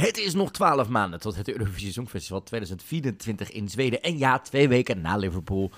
[0.00, 4.02] Het is nog 12 maanden tot het Eurovisie Songfestival 2024 in Zweden.
[4.02, 5.70] En ja, twee weken na Liverpool.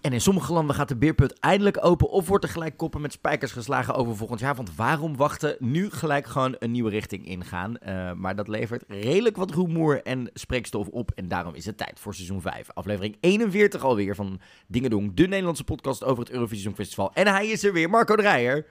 [0.00, 3.12] En in sommige landen gaat de beerput eindelijk open of wordt er gelijk koppen met
[3.12, 4.54] spijkers geslagen over volgend jaar.
[4.54, 5.56] Want waarom wachten?
[5.58, 7.76] Nu gelijk gewoon een nieuwe richting ingaan.
[7.86, 11.10] Uh, maar dat levert redelijk wat rumoer en spreekstof op.
[11.14, 12.70] En daarom is het tijd voor seizoen 5.
[12.74, 15.12] Aflevering 41 alweer van Dingen Doen.
[15.14, 17.10] De Nederlandse podcast over het Eurovisie Songfestival.
[17.14, 18.66] En hij is er weer, Marco Dreyer.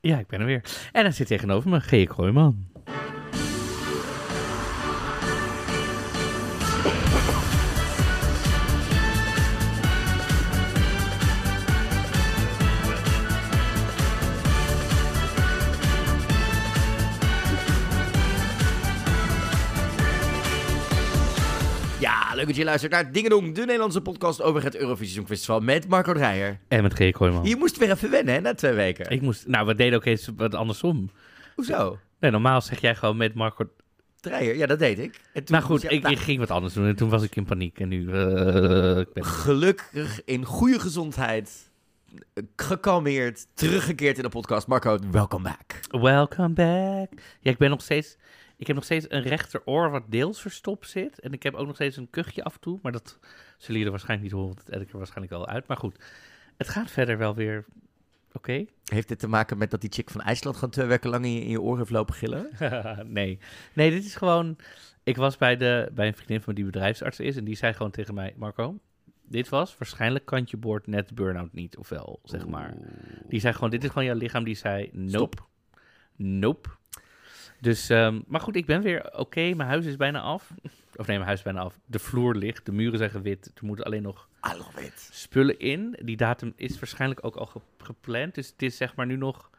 [0.00, 0.62] Ja, ik ben er weer.
[0.92, 2.06] En hij zit tegenover me, G.
[2.06, 2.66] Kooijman.
[22.38, 26.12] Leuk dat je luistert naar Dingedong, de Nederlandse podcast over het Eurovisie Songfestival met Marco
[26.12, 26.58] Dreyer.
[26.68, 27.10] En met G.
[27.10, 27.44] Kooijman.
[27.44, 29.10] Je moest weer even wennen, hè, na twee weken.
[29.10, 31.10] Ik moest, nou, we deden ook eens wat andersom.
[31.54, 31.98] Hoezo?
[32.18, 33.70] Nee, normaal zeg jij gewoon met Marco...
[34.20, 35.20] Dreyer, ja, dat deed ik.
[35.32, 37.36] En toen nou goed, ik, nou- ik, ging wat anders doen en toen was ik
[37.36, 37.80] in paniek.
[37.80, 38.02] En nu...
[38.02, 39.24] Uh, ik ben...
[39.24, 41.70] Gelukkig, in goede gezondheid,
[42.56, 44.66] gekalmeerd, teruggekeerd in de podcast.
[44.66, 46.00] Marco, welcome back.
[46.02, 47.20] Welcome back.
[47.40, 48.16] Ja, ik ben nog steeds...
[48.56, 51.20] Ik heb nog steeds een rechteroor wat deels verstopt zit.
[51.20, 52.78] En ik heb ook nog steeds een kuchje af en toe.
[52.82, 53.18] Maar dat
[53.56, 55.66] zullen jullie waarschijnlijk niet horen, want het edit er waarschijnlijk al uit.
[55.66, 55.96] Maar goed,
[56.56, 57.64] het gaat verder wel weer
[58.32, 58.64] oké.
[58.84, 61.32] Heeft dit te maken met dat die chick van IJsland gewoon twee weken lang in
[61.32, 62.48] je, in je oor heeft lopen gillen?
[63.18, 63.38] nee.
[63.72, 64.56] Nee, dit is gewoon...
[65.02, 67.36] Ik was bij, de, bij een vriendin van me die bedrijfsarts is.
[67.36, 68.78] En die zei gewoon tegen mij, Marco,
[69.22, 72.76] dit was waarschijnlijk kantje boord net burn-out niet, ofwel, zeg maar.
[73.28, 74.44] Die zei gewoon, dit is gewoon jouw lichaam.
[74.44, 75.10] Die zei, nope.
[75.10, 75.48] Stop.
[76.16, 76.68] Nope.
[77.60, 79.40] Dus, um, maar goed, ik ben weer oké.
[79.40, 80.54] Mijn huis is bijna af.
[80.98, 81.78] Of nee, mijn huis is bijna af.
[81.86, 83.50] De vloer ligt, de muren zijn gewit.
[83.54, 84.28] Er moeten alleen nog
[85.10, 85.98] spullen in.
[86.02, 88.34] Die datum is waarschijnlijk ook al gepland.
[88.34, 89.50] Dus het is zeg maar nu nog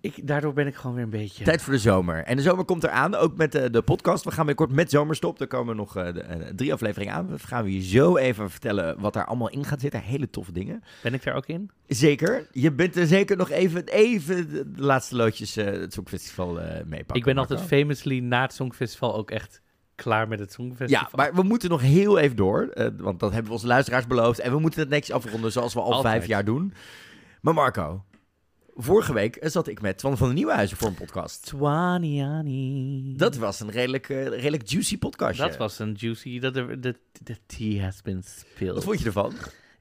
[0.00, 1.44] ik, daardoor ben ik gewoon weer een beetje...
[1.44, 2.24] Tijd voor de zomer.
[2.24, 4.24] En de zomer komt eraan, ook met de, de podcast.
[4.24, 5.40] We gaan binnenkort met zomerstop.
[5.40, 7.28] Er komen nog uh, de, uh, drie afleveringen aan.
[7.28, 10.00] We gaan we je zo even vertellen wat daar allemaal in gaat zitten.
[10.00, 10.82] Hele toffe dingen.
[11.02, 11.70] Ben ik daar ook in?
[11.86, 12.46] Zeker.
[12.52, 16.52] Je bent er zeker nog even, even de laatste loodjes uh, het Songfestival
[16.84, 17.16] meepakken.
[17.16, 19.62] Ik ben altijd famously na het Songfestival ook echt
[20.02, 21.08] klaar met het Songfestival.
[21.10, 22.72] Ja, maar we moeten nog heel even door.
[22.96, 24.38] want dat hebben we onze luisteraars beloofd.
[24.38, 26.14] En we moeten het netjes afronden zoals we al altijd.
[26.14, 26.72] vijf jaar doen.
[27.40, 28.04] Maar Marco,
[28.82, 31.42] Vorige week zat ik met Twan van de Nieuwenhuizen voor een podcast.
[31.42, 33.14] Twaniani.
[33.16, 35.38] Dat was een redelijk, uh, redelijk juicy podcast.
[35.38, 36.38] Dat was een juicy...
[36.38, 38.74] Dat de, de, de tea has been spilled.
[38.74, 39.32] Wat vond je ervan?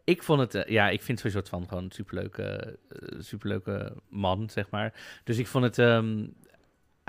[0.03, 0.55] Ik vond het...
[0.55, 4.93] Uh, ja, ik vind sowieso van gewoon een superleuke, uh, superleuke man, zeg maar.
[5.23, 5.77] Dus ik vond het...
[5.77, 6.33] Um,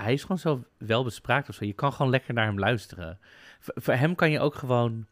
[0.03, 1.65] hij is gewoon zo wel bespraakt of zo.
[1.65, 3.19] Je kan gewoon lekker naar hem luisteren.
[3.59, 5.07] V voor hem kan je ook gewoon...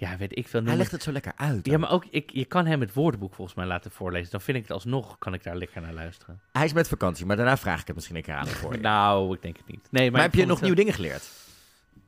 [0.00, 0.64] Ja, weet ik veel.
[0.64, 1.66] Hij legt het zo lekker uit.
[1.66, 4.30] Ja, maar ook, ik, je kan hem het woordenboek volgens mij laten voorlezen.
[4.30, 6.40] Dan vind ik het alsnog, kan ik daar lekker naar luisteren.
[6.52, 8.80] Hij is met vakantie, maar daarna vraag ik het misschien een keer aan voor je.
[8.80, 9.88] nou, ik denk het niet.
[9.90, 11.30] Nee, maar, maar heb je nog nieuwe dingen geleerd?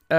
[0.08, 0.18] Uh,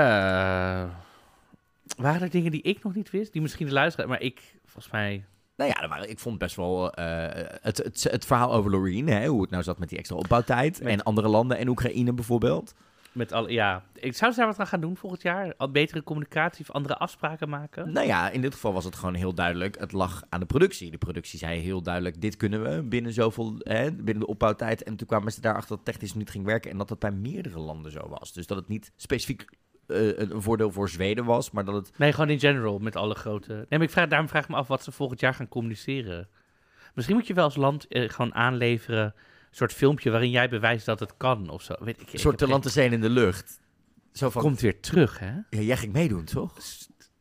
[1.97, 3.31] waren er dingen die ik nog niet wist?
[3.31, 5.25] Die misschien de luisteraar, maar ik, volgens mij...
[5.55, 7.25] Nou ja, ik vond best wel uh,
[7.61, 10.81] het, het, het, verhaal over Loreen, hè, hoe het nou zat met die extra opbouwtijd.
[10.81, 12.73] En andere landen en Oekraïne bijvoorbeeld.
[13.11, 15.53] Met alle, ja, ik zou ze daar wat aan gaan doen volgend jaar.
[15.57, 17.91] Al betere communicatie of andere afspraken maken.
[17.91, 19.79] Nou ja, in dit geval was het gewoon heel duidelijk.
[19.79, 20.91] Het lag aan de productie.
[20.91, 24.83] De productie zei heel duidelijk: dit kunnen we binnen zoveel, hè, binnen de opbouwtijd.
[24.83, 26.71] En toen kwamen ze daarachter dat technisch niet ging werken.
[26.71, 28.33] En dat het bij meerdere landen zo was.
[28.33, 29.49] Dus dat het niet specifiek
[29.87, 31.91] uh, een voordeel voor Zweden was, maar dat het.
[31.97, 33.53] Nee, gewoon in general met alle grote.
[33.53, 36.27] Nee, maar ik vraag, daarom vraag ik me af wat ze volgend jaar gaan communiceren.
[36.93, 39.13] Misschien moet je wel als land uh, gewoon aanleveren
[39.55, 41.75] soort filmpje waarin jij bewijst dat het kan of zo.
[41.79, 43.61] Weet ik, een soort talenten in de lucht.
[44.11, 45.33] Zo van, Komt weer terug, hè?
[45.49, 46.57] Ja, jij ging meedoen, toch?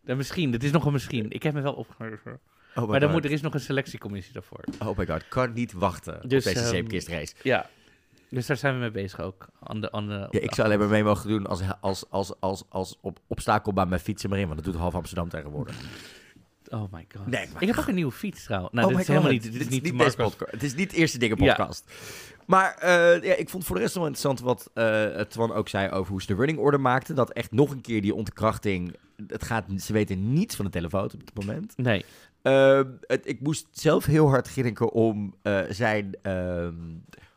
[0.05, 1.31] Ja, misschien, dit is nog een misschien.
[1.31, 2.41] Ik heb me wel opgegeven.
[2.75, 4.65] Oh maar dan moet, er is nog een selectiecommissie daarvoor.
[4.79, 7.35] Oh my god, kan niet wachten dus, op deze um, zeepkistrace.
[7.43, 7.71] Ja,
[8.33, 9.49] dus daar zijn we mee bezig ook.
[9.61, 12.33] Aan de, aan de, ja, ik zou alleen maar mee mogen doen als, als, als,
[12.41, 14.49] als, als op obstakelbaan met fietsen maar in.
[14.49, 15.77] Want dat doet half Amsterdam tegenwoordig.
[16.69, 17.27] Oh my god.
[17.27, 18.73] Nee, ik heb ook een nieuwe fiets trouwens.
[18.73, 20.53] Nou, oh dit is helemaal niet, dit, is niet, deze podcast.
[20.53, 21.93] Het is niet de eerste dingen podcast.
[22.47, 25.91] Maar uh, ja, ik vond voor de rest wel interessant wat uh, Twan ook zei
[25.91, 27.13] over hoe ze de running order maakte.
[27.13, 28.97] Dat echt nog een keer die ontkrachting.
[29.27, 31.77] Het gaat, ze weten niets van de telefoon op het moment.
[31.77, 32.05] Nee.
[32.43, 35.35] Uh, het, ik moest zelf heel hard grinniken om
[35.69, 36.17] zijn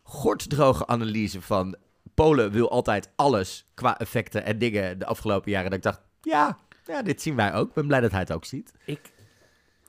[0.07, 1.75] gorddroge analyse van
[2.13, 5.69] Polen wil altijd alles qua effecten en dingen de afgelopen jaren.
[5.69, 7.67] Dat ik dacht, ja, ja, dit zien wij ook.
[7.67, 8.73] Ik ben blij dat hij het ook ziet.
[8.85, 9.13] Ik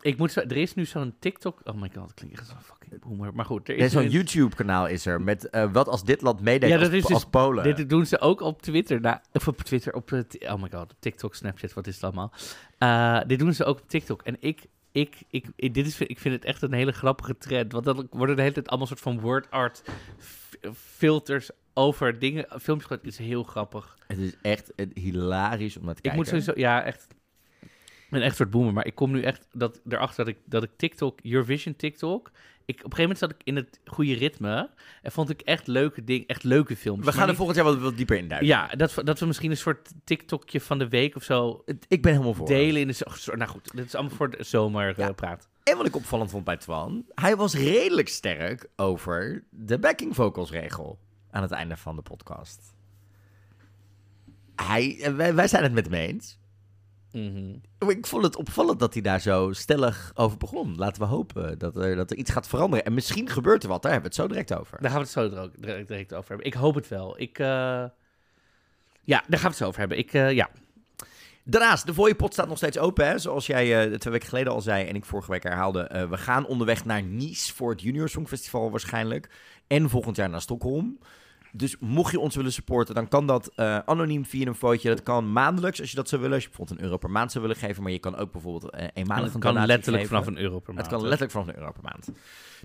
[0.06, 1.60] ik moet zo, er is nu zo'n TikTok.
[1.64, 3.34] Oh my god, dat klinkt echt zo fucking boomer.
[3.34, 6.70] Maar goed, er is zo'n YouTube-kanaal is er met uh, wat als dit land meedeed
[6.70, 7.76] ja, dat als, is dus, Polen.
[7.76, 9.00] Dit doen ze ook op Twitter.
[9.00, 12.32] Nou, of op Twitter, op het, oh my god, TikTok, Snapchat, wat is het allemaal?
[12.78, 14.22] Uh, dit doen ze ook op TikTok.
[14.22, 17.72] En ik, ik, ik, ik, dit is, ik vind het echt een hele grappige trend.
[17.72, 19.82] Want dan worden de hele tijd allemaal soort van word art
[20.74, 23.98] filters over dingen, filmpjes is heel grappig.
[24.06, 26.20] Het is echt hilarisch om naar te Ik kijken.
[26.20, 27.06] moet sowieso, ja, echt.
[27.60, 30.62] Ik ben echt soort boomer, maar ik kom nu echt dat, erachter dat ik, dat
[30.62, 32.30] ik TikTok, Eurovision TikTok.
[32.66, 34.70] Ik, op een gegeven moment zat ik in het goede ritme.
[35.02, 37.04] En vond ik echt leuke dingen, echt leuke films.
[37.04, 38.48] We gaan er niet- volgend jaar wat, wat dieper in duiken.
[38.48, 42.02] Ja, dat, we- dat we misschien een soort TikTokje van de week of zo Ik
[42.02, 42.46] ben helemaal voor.
[42.46, 45.08] delen in de zo- Nou goed, dit is allemaal voor de zomer Ja.
[45.08, 45.48] eh, praat.
[45.62, 50.50] En wat ik opvallend vond bij Twan, hij was redelijk sterk over de backing vocals
[50.50, 50.98] regel
[51.30, 52.74] aan het einde van de podcast.
[54.56, 56.38] Hij, en wij, wij zijn het met hem eens.
[57.16, 57.90] Mhm.
[57.90, 60.76] Ik vond het opvallend dat hij daar zo stellig over begon.
[60.76, 62.84] Laten we hopen dat er, dat er iets gaat veranderen.
[62.84, 64.78] En misschien gebeurt er wat, daar hebben we het zo direct over.
[64.80, 65.50] Daar gaan we het zo
[65.86, 66.46] direct, over hebben.
[66.46, 67.20] Ik hoop het wel.
[67.20, 67.46] Ik, eh,
[69.04, 69.98] Ja, daar gaan we het zo over hebben.
[69.98, 70.50] Ik, eh, ja.
[71.44, 73.18] Daarnaast, de Voiepot staat nog steeds open, hè?
[73.18, 76.06] zoals jij eh, twee weken geleden al zei en ik vorige week herhaalde.
[76.10, 79.30] we gaan onderweg naar Nice voor het Junior Songfestival waarschijnlijk.
[79.66, 80.98] En volgend jaar naar Stockholm.
[81.56, 84.88] Dus mocht je ons willen supporten, dan kan dat eh, anoniem via een foutje.
[84.88, 86.36] Dat kan maandelijks, als je dat zou willen.
[86.36, 87.82] Als je bijvoorbeeld een euro per maand zou willen geven.
[87.82, 90.22] Maar je kan ook bijvoorbeeld eh, eenmalig Het een kan donatie letterlijk geven.
[90.22, 90.86] vanaf een euro per maand.
[90.86, 92.10] Het kan letterlijk vanaf een euro per maand.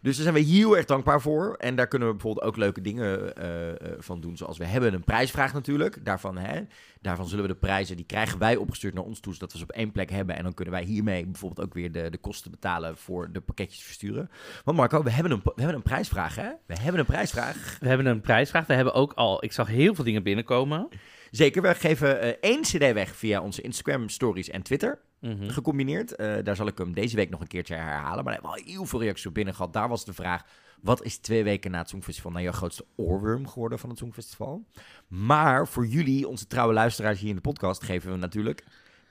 [0.01, 1.55] Dus daar zijn we heel erg dankbaar voor.
[1.55, 4.37] En daar kunnen we bijvoorbeeld ook leuke dingen eh, eh, van doen.
[4.37, 6.05] Zoals we hebben een prijsvraag natuurlijk.
[6.05, 6.61] Daarvan, hè,
[7.01, 9.33] daarvan zullen we de prijzen, die krijgen wij opgestuurd naar ons toe.
[9.33, 10.35] Zodat we ze op één plek hebben.
[10.35, 13.83] En dan kunnen wij hiermee bijvoorbeeld ook weer de, de kosten betalen voor de pakketjes
[13.83, 14.29] versturen.
[14.63, 16.49] Want Marco, we hebben een, we hebben een prijsvraag hè?
[16.65, 17.77] We hebben een prijsvraag.
[17.79, 18.67] We hebben een prijsvraag.
[18.67, 19.43] We hebben ook al...
[19.43, 20.89] Ik zag heel veel dingen binnenkomen.
[21.31, 24.99] Zeker, we geven eh, één cd weg via onze Instagram stories en Twitter.
[25.19, 25.49] Mhm.
[25.49, 26.15] gecombineerd.
[26.15, 28.23] Eh, daar zal ik hem deze week nog een keertje herhalen.
[28.23, 29.73] Maar daar hebben we al heel veel reacties op binnen gehad.
[29.73, 30.43] Daar was de vraag,
[30.81, 34.65] wat is twee weken na het Songfestival nou jouw grootste oorworm geworden van het Songfestival?
[35.07, 38.63] Maar voor jullie, onze trouwe luisteraars hier in de podcast, geven we natuurlijk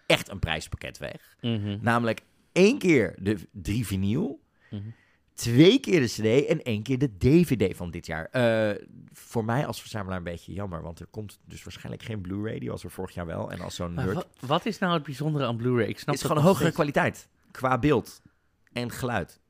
[0.07, 1.37] echt een prijspakket weg.
[1.41, 1.79] Mhm.
[1.81, 2.21] Namelijk
[2.53, 4.41] één keer de drie vinyl,
[4.71, 4.83] Mhm.
[5.41, 8.25] Twee keer de cd en één keer de dvd van dit jaar.
[8.25, 12.59] Eh, voor mij als verzamelaar een beetje jammer, want er komt dus waarschijnlijk geen Blu-ray.
[12.59, 13.51] Die was er vorig jaar wel.
[13.51, 15.87] En als zo'n nerd wat, is nou het bijzondere aan Blu-ray?
[15.89, 18.23] Ik snap het is gewoon hogere steeds- kwaliteit qua beeld
[18.73, 19.41] en geluid.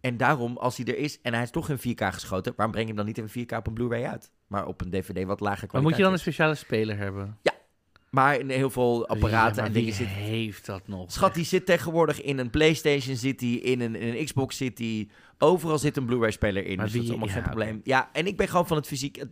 [0.00, 2.88] En daarom, als hij er is en hij is toch in 4K geschoten, waarom breng
[2.88, 4.30] je hem dan niet in 4K op een Blu-ray uit?
[4.46, 5.72] Maar op een DVD wat lager kwaliteit.
[5.72, 7.38] Maar moet je dan een speciale speler hebben?
[8.16, 10.06] Maar in heel veel apparaten Ja, en wie dingen zit.
[10.06, 11.12] heeft dat nog?
[11.12, 14.76] Schat, die zit tegenwoordig in een PlayStation, zit die in een, in een Xbox, zit
[14.76, 15.10] die.
[15.38, 16.76] Overal zit een Blu-ray-speler in.
[16.76, 17.80] Maar dus dat is wie- allemaal geen ja, probleem.
[17.84, 19.22] Ja, en ik ben gewoon van het fysiek.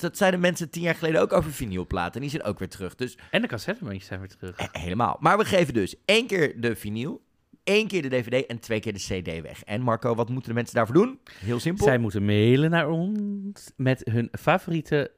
[0.00, 2.14] Dat zeiden mensen tien jaar geleden ook over vinylplaten.
[2.14, 2.94] En die zijn ook weer terug.
[2.94, 4.56] Dus En de cassettebandjes zijn weer terug.
[4.72, 5.16] Helemaal.
[5.20, 7.22] Maar we geven dus één keer de vinyl,
[7.64, 9.62] één keer de DVD en twee keer de CD weg.
[9.64, 11.18] En Marco, wat moeten de mensen daarvoor doen?
[11.40, 11.84] Heel simpel.
[11.86, 15.10] Zij moeten mailen naar ons met hun favoriete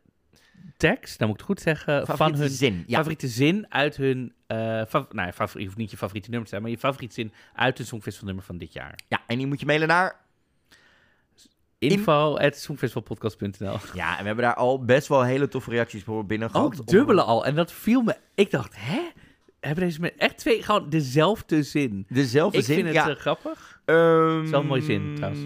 [0.77, 2.85] tekst, dan moet ik het goed zeggen, van Favoriete hun zin.
[2.87, 2.97] Ja.
[2.97, 4.33] favoriete zin uit hun...
[4.47, 4.57] eh
[4.89, 7.33] fav- nou, ja, favoriet, hoeft niet je favoriete nummer te zijn, maar je favoriete zin
[7.55, 8.99] uit hun Songfestival nummer van dit jaar.
[9.09, 10.21] ja, en die moet je mailen naar.
[11.79, 16.27] Info at songfestivalpodcast.nl Ja, en we hebben daar al best wel hele toffe reacties voor
[16.27, 16.81] binnen gehad.
[16.81, 17.45] Ook dubbele al.
[17.47, 18.17] En dat viel me...
[18.35, 19.01] Ik dacht, hè?
[19.67, 22.07] Hebben deze met echt twee gewoon dezelfde zin?
[22.09, 22.75] Dezelfde Ik zin.
[22.75, 23.09] vind het ja.
[23.09, 23.81] eh, grappig.
[24.45, 25.43] Is wel een mooie zin, trouwens.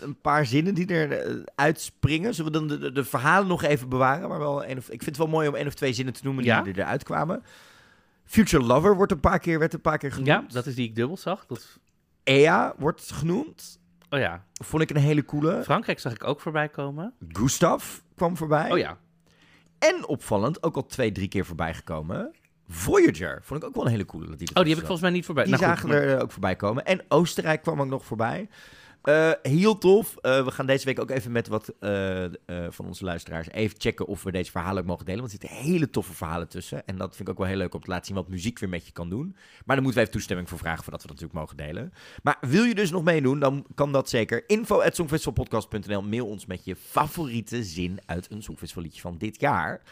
[0.00, 2.34] Een paar zinnen die er eh, uitspringen.
[2.34, 4.28] Zullen we dan de, de, de verhalen nog even bewaren?
[4.28, 6.20] Maar wel een of, ik vind het wel mooi om één of twee zinnen te
[6.24, 7.42] noemen die er eruit kwamen.
[8.24, 10.28] Future Lover wordt een paar keer, werd een paar keer genoemd.
[10.28, 11.46] Ja, dat is die ik dubbel zag.
[11.46, 11.78] Dat...
[12.22, 13.80] Ea wordt genoemd.
[14.10, 14.44] Oh ja.
[14.52, 15.62] Vond ik een hele coole.
[15.62, 17.14] Frankrijk zag ik ook voorbij komen.
[17.28, 18.70] Gustav kwam voorbij.
[18.72, 18.98] Oh ja.
[19.78, 22.34] En opvallend, ook al twee, drie keer voorbij gekomen.
[22.68, 23.40] Voyager.
[23.42, 24.26] Vond ik ook wel een hele coole.
[24.26, 25.44] Dat die Oh, die heb ik volgens mij niet voorbij.
[25.44, 26.84] Die Nou goed, zagen maar- er ook voorbij komen.
[26.84, 28.48] En Oostenrijk kwam ook nog voorbij.
[29.02, 30.16] Eh, heel tof.
[30.16, 32.30] Eh, we gaan deze week ook even met wat eh, eh,
[32.68, 35.20] van onze luisteraars even checken of we deze verhalen ook mogen delen.
[35.20, 36.86] Want er zitten hele toffe verhalen tussen.
[36.86, 38.68] En dat vind ik ook wel heel leuk om te laten zien wat muziek weer
[38.68, 39.36] met je kan doen.
[39.64, 41.92] Maar dan moeten we even toestemming voor vragen voordat we dat natuurlijk mogen delen.
[42.22, 44.44] Maar wil je dus nog meedoen, dan kan dat zeker.
[44.46, 49.82] Info.songfestivalpodcast.nl Mail ons met je favoriete zin uit een Songfestivalliedje van dit jaar.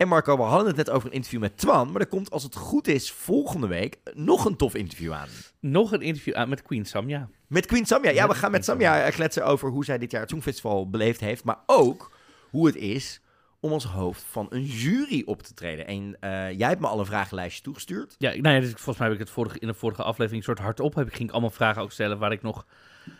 [0.00, 1.92] En Marco, we hadden het net over een interview met Twan.
[1.92, 5.28] Maar er komt, als het goed is, volgende week nog een tof interview aan.
[5.60, 7.28] Nog een interview aan met Queen Samja.
[7.46, 8.10] Met Queen Samja.
[8.10, 11.20] Ja, Met we gaan met Samja kletsen over hoe zij dit jaar het Songfestival beleefd
[11.20, 11.44] heeft.
[11.44, 12.12] Maar ook
[12.50, 13.20] hoe het is
[13.60, 15.86] om als hoofd van een jury op te treden.
[15.86, 18.14] En eh, jij hebt me al een vragenlijstje toegestuurd.
[18.18, 20.54] Ja, nou ja, dus volgens mij heb ik het vorige, in de vorige aflevering een
[20.54, 20.94] soort hardop.
[20.94, 22.66] Heb ik, ging ik allemaal vragen ook stellen waar ik nog...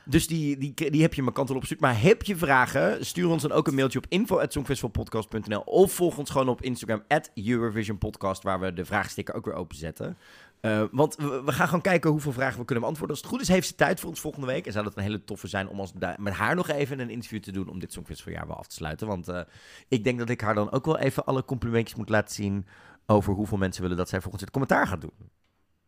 [0.05, 1.81] Dus die, die, die heb je mijn kant op opgestuurd.
[1.81, 6.31] Maar heb je vragen, stuur ons dan ook een mailtje op info.songfestivalpodcast.nl of volg ons
[6.31, 10.17] gewoon op Instagram, at Eurovision Podcast, waar we de vraagsticker ook weer openzetten.
[10.61, 13.17] Eh, want we, gaan gewoon kijken hoeveel vragen we kunnen beantwoorden.
[13.17, 14.67] Als het goed is, heeft ze tijd voor ons volgende week.
[14.67, 17.41] En zou dat een hele toffe zijn om als, met haar nog even een interview
[17.41, 19.07] te doen om dit Songfestivaljaar wel af te sluiten.
[19.07, 19.41] Want eh,
[19.89, 22.67] ik denk dat ik haar dan ook wel even alle complimentjes moet laten zien
[23.07, 25.31] over hoeveel mensen willen dat zij volgens het commentaar gaat doen.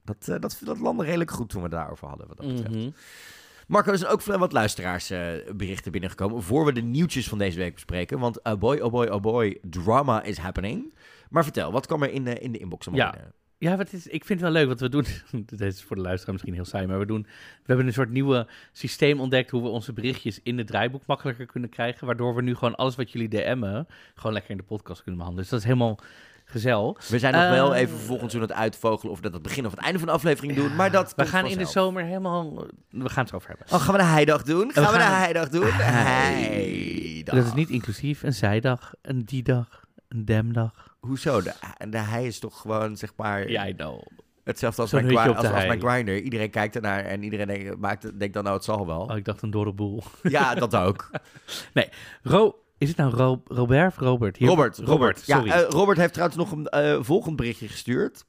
[0.05, 2.75] Dat, eh, dat, dat redelijk goed toen we daarover hadden, wat dat betreft.
[2.75, 2.91] Mhm.
[3.67, 6.43] Marco, er zijn ook wat luisteraarsberichten binnengekomen.
[6.43, 8.19] Voor we de nieuwtjes van deze week bespreken.
[8.19, 10.95] Want oh boy, oh boy, oh boy, drama is happening.
[11.31, 13.13] Maar vertel, wat kwam er in de, in de inbox allemaal Ja.
[13.13, 13.33] binnen?
[13.59, 15.05] Ja, wat is, ik vind het wel leuk wat we doen.
[15.47, 17.29] Dit is voor de luisteraar misschien heel saai, maar we, doen, we
[17.65, 21.71] hebben een soort nieuwe systeem ontdekt hoe we onze berichtjes in het draaiboek makkelijker kunnen
[21.71, 22.07] krijgen.
[22.07, 25.51] Waardoor we nu gewoon alles wat jullie DM'en, gewoon lekker in de podcast kunnen behandelen.
[25.51, 25.99] Dus dat is helemaal
[26.53, 27.09] gezellig.
[27.09, 29.67] We zijn nog wel Eh, even vervolgens aan het uitvogelen of we dat het begin
[29.67, 30.77] of het einde van de aflevering doen.
[30.77, 32.67] Maar dat We gaan in de zomer helemaal...
[32.89, 33.67] We gaan het erover hebben.
[33.73, 34.73] Oh, gaan we de heidag doen?
[34.73, 35.71] Gaan we, We de heidag doen?
[35.93, 37.13] Hei.
[37.25, 37.35] Heidag.
[37.35, 40.97] Dat is niet inclusief een zijdag, een die-dag, een demdag.
[41.01, 41.43] Hoezo?
[41.43, 41.55] De,
[41.91, 44.03] de hei is toch gewoon, zeg maar, Ja, I know.
[44.45, 46.21] hetzelfde als, Zo'n mijn, als, als mijn grinder.
[46.21, 49.01] Iedereen kijkt ernaar en iedereen denkt, maakt, denkt dan, nou, het zal wel.
[49.01, 50.03] Oh, ik dacht een dorre boel.
[50.23, 51.11] Ja, dat ook.
[52.23, 54.37] Ro is het nou Ro Robert of Robert?
[54.37, 55.19] Hier- Robert, Robert.
[55.19, 55.47] sorry.
[55.47, 58.25] Ja, eh, Robert heeft trouwens nog een eh, volgend berichtje gestuurd.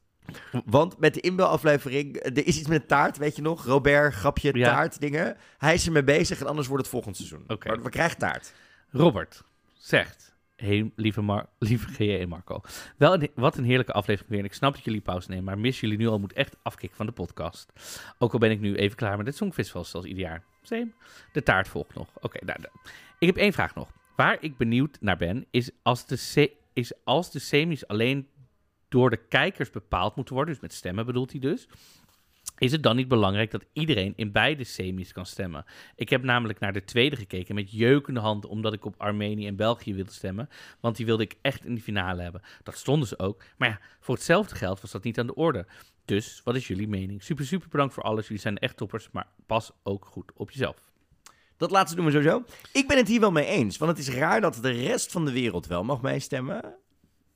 [0.65, 3.65] Want met de inbelaflevering, eh, er is iets met een taart, weet je nog?
[3.65, 4.73] Robert, grapje, Ja.
[4.73, 5.37] taart, dingen.
[5.57, 7.43] Hij is ermee bezig en anders wordt het volgend seizoen.
[7.47, 7.67] Oké.
[7.67, 8.53] Maar we krijgen taart.
[8.89, 9.43] Robert
[9.73, 10.31] zegt...
[10.55, 12.61] Hey, lieve, Mar lieve GJ en Marco.
[12.97, 14.39] Wel, een, wat een heerlijke aflevering weer.
[14.39, 16.97] En ik snap dat jullie pauze nemen, maar mis jullie nu al moet echt afkicken
[16.97, 17.71] van de podcast.
[18.17, 20.43] Ook al ben ik nu even klaar met het Songfestival, zoals ieder jaar.
[20.61, 20.91] Same.
[21.31, 22.07] De taart volgt nog.
[22.21, 22.59] Oké, nou.
[23.19, 23.89] ik heb één vraag nog.
[24.15, 28.27] Waar ik benieuwd naar ben, is als de, is als de semis alleen
[28.89, 31.67] door de kijkers bepaald moeten worden, dus met stemmen bedoelt hij dus,
[32.57, 35.65] is het dan niet belangrijk dat iedereen in beide semis kan stemmen?
[35.95, 39.55] Ik heb namelijk naar de tweede gekeken met jeukende hand, omdat ik op Armenië en
[39.55, 42.41] België wilde stemmen, want die wilde ik echt in de finale hebben.
[42.63, 45.65] Dat stonden ze ook, maar ja, voor hetzelfde geld was dat niet aan de orde.
[46.05, 47.23] Dus, wat is jullie mening?
[47.23, 48.27] Super, super bedankt voor alles.
[48.27, 50.92] Jullie zijn echt toppers, maar pas ook goed op jezelf.
[51.57, 52.43] Dat laatste doen we sowieso.
[52.71, 53.77] Ik ben het hier wel mee eens.
[53.77, 56.75] Want het is raar dat de rest van de wereld wel mag meestemmen.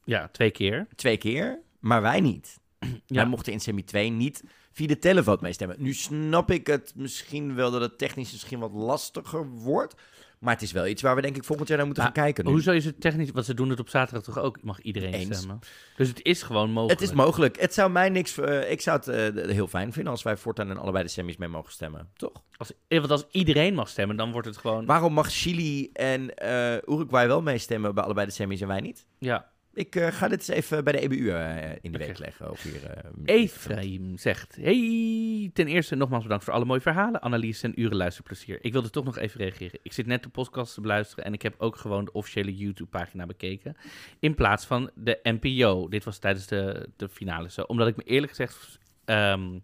[0.04, 0.88] Ja, twee keer.
[0.96, 1.62] Twee keer.
[1.80, 2.60] Maar wij niet.
[3.06, 3.16] Ja.
[3.16, 5.76] Wij mochten in semi 2 niet via de televote meestemmen.
[5.80, 9.96] Nu snap ik het misschien wel dat het technisch misschien wat lastiger wordt.
[10.40, 12.24] Maar het is wel iets waar we denk ik volgend jaar naar moeten Maar gaan
[12.24, 12.46] kijken.
[12.46, 13.32] Hoezo is het technisch?
[13.32, 14.64] Want ze doen het op zaterdag toch ook?
[14.64, 15.38] Mag iedereen Eens.
[15.38, 15.60] stemmen?
[15.96, 17.00] Dus het is gewoon mogelijk.
[17.00, 17.60] Het is mogelijk.
[17.60, 18.38] Het zou mij niks.
[18.38, 21.38] eh, ik zou het eh, heel fijn vinden als wij voortaan in allebei de semis
[21.38, 22.10] mee mogen stemmen.
[22.14, 22.44] Toch?
[22.58, 24.86] Als, eh, want als iedereen mag stemmen, dan wordt het gewoon...
[24.86, 29.06] Waarom mag Chili en eh Uruguay wel meestemmen bij allebei de semis en wij niet?
[29.20, 29.52] Ja.
[29.78, 32.52] Ik eh, ga dit eens even bij de EBU eh, in de week leggen.
[32.52, 37.66] Of hier, eh, Efraim zegt: Hey, ten eerste nogmaals bedankt voor alle mooie verhalen, analyse
[37.68, 38.58] en uren luisterplezier.
[38.62, 39.80] Ik wilde toch nog even reageren.
[39.84, 43.26] Ik zit net de podcast te beluisteren en ik heb ook gewoon de officiële YouTube-pagina
[43.26, 43.78] bekeken.
[44.20, 45.88] In plaats van de NPO.
[45.88, 47.62] Dit was tijdens de, de finale zo.
[47.62, 49.60] Omdat ik me eerlijk gezegd ehm,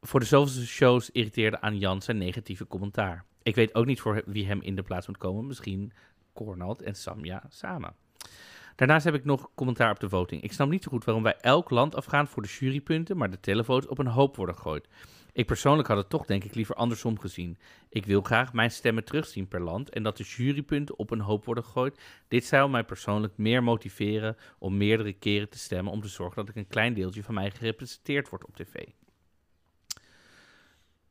[0.00, 3.24] voor de zoveelste shows irriteerde aan Jan zijn negatieve commentaar.
[3.42, 5.46] Ik weet ook niet voor wie hem in de plaats moet komen.
[5.46, 5.92] Misschien
[6.32, 7.94] Cornald en Samja samen.
[8.76, 10.42] Daarnaast heb ik nog commentaar op de voting.
[10.42, 13.40] Ik snap niet zo goed waarom wij elk land afgaan voor de jurypunten, maar de
[13.40, 14.88] televotes op een hoop worden gegooid.
[15.32, 17.58] Ik persoonlijk had het toch denk ik liever andersom gezien.
[17.88, 21.44] Ik wil graag mijn stemmen terugzien per land en dat de jurypunten op een hoop
[21.44, 22.00] worden gegooid.
[22.28, 26.48] Dit zou mij persoonlijk meer motiveren om meerdere keren te stemmen om te zorgen dat
[26.48, 28.84] ik een klein deeltje van mij gerepresenteerd wordt op tv.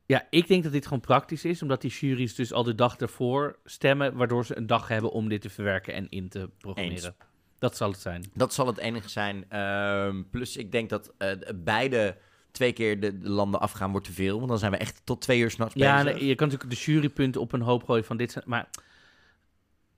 [0.06, 2.98] Ja, ik denk dat dit gewoon praktisch is, omdat die juries dus al de dag
[2.98, 7.16] ervoor stemmen, waardoor ze een dag hebben om dit te verwerken en in te programmeren.
[7.62, 8.24] Dat zal het zijn.
[8.34, 9.46] Dat zal het enige zijn.
[9.50, 12.18] Ehm, plus, ik denk dat eh, beide
[12.52, 14.36] twee keer de, de landen afgaan wordt te veel.
[14.38, 16.20] Want dan zijn we echt tot twee uur s'nachts Ja, bezig.
[16.20, 18.70] nee, je kan natuurlijk de jurypunten op een hoop gooien van dit zijn, maar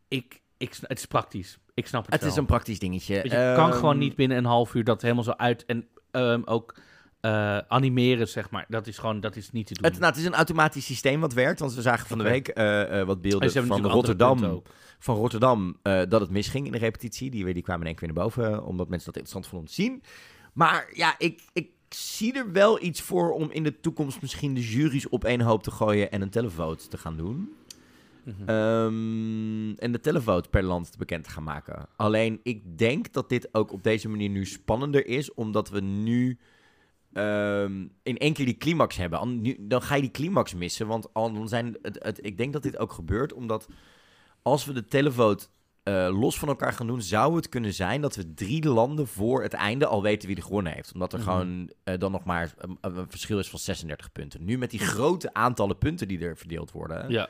[0.08, 1.58] ik, ik, het is praktisch.
[1.74, 2.32] Ik snap het, het wel.
[2.32, 3.16] is een praktisch dingetje.
[3.16, 6.42] Je kan Ehm, gewoon niet binnen een half uur dat helemaal zo uit en ehm,
[6.46, 6.76] ook
[7.24, 8.66] eh, animeren, zeg maar.
[8.68, 9.84] Dat is gewoon, dat is niet te doen.
[9.84, 11.60] Het, nou, het is een automatisch systeem wat werkt.
[11.60, 14.64] Want we zagen van de week eh, eh, wat En beelden hebben van Rotterdam.
[15.00, 17.30] Van Rotterdam dat het misging in de repetitie.
[17.30, 18.66] Die, die kwamen in één keer naar boven.
[18.66, 20.04] Omdat mensen dat interessant vonden te zien.
[20.54, 24.70] Maar ja, ik, ik zie er wel iets voor om in de toekomst misschien de
[24.70, 26.12] juries op één hoop te gooien.
[26.12, 27.54] En een televote te gaan doen.
[28.24, 28.50] Mhm.
[28.50, 31.88] Ehm, en de televote per land bekend te gaan maken.
[31.96, 36.38] Alleen ik denk dat dit ook op deze manier nu spannender is, omdat we nu
[37.14, 39.20] ehm, in één keer die climax hebben.
[39.20, 42.38] An- nu- dan ga je die climax missen, want al dan zijn het, het, ik
[42.38, 43.68] denk dat dit ook gebeurt, omdat
[44.42, 45.46] als we de televote
[45.84, 49.42] eh, los van elkaar gaan doen, zou het kunnen zijn dat we drie landen voor
[49.44, 50.94] het einde al weten wie er gewonnen heeft.
[50.94, 51.28] Omdat er Mhm.
[51.30, 54.46] gewoon eh, dan nog maar een, een verschil is van 36 punten.
[54.46, 57.30] Nu met die grote aantallen punten die er verdeeld worden Ja.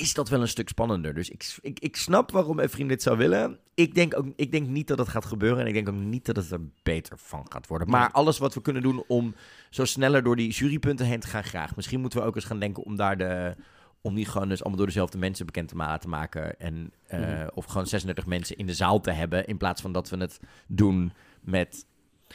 [0.00, 1.14] Is dat wel een stuk spannender.
[1.14, 3.58] Dus ik, ik, ik snap waarom vriend dit zou willen.
[3.74, 5.60] Ik denk, ook, ik denk niet dat het gaat gebeuren.
[5.60, 7.90] En ik denk ook niet dat het er beter van gaat worden.
[7.90, 9.34] Maar alles wat we kunnen doen om
[9.70, 11.76] zo sneller door die jurypunten heen te gaan, graag.
[11.76, 13.54] Misschien moeten we ook eens gaan denken om daar de...
[14.02, 16.60] Om die gewoon dus allemaal door dezelfde mensen bekend te maken.
[16.60, 17.48] En, eh, Mhm.
[17.54, 19.46] Of gewoon 36 mensen in de zaal te hebben.
[19.46, 21.86] In plaats van dat we het doen met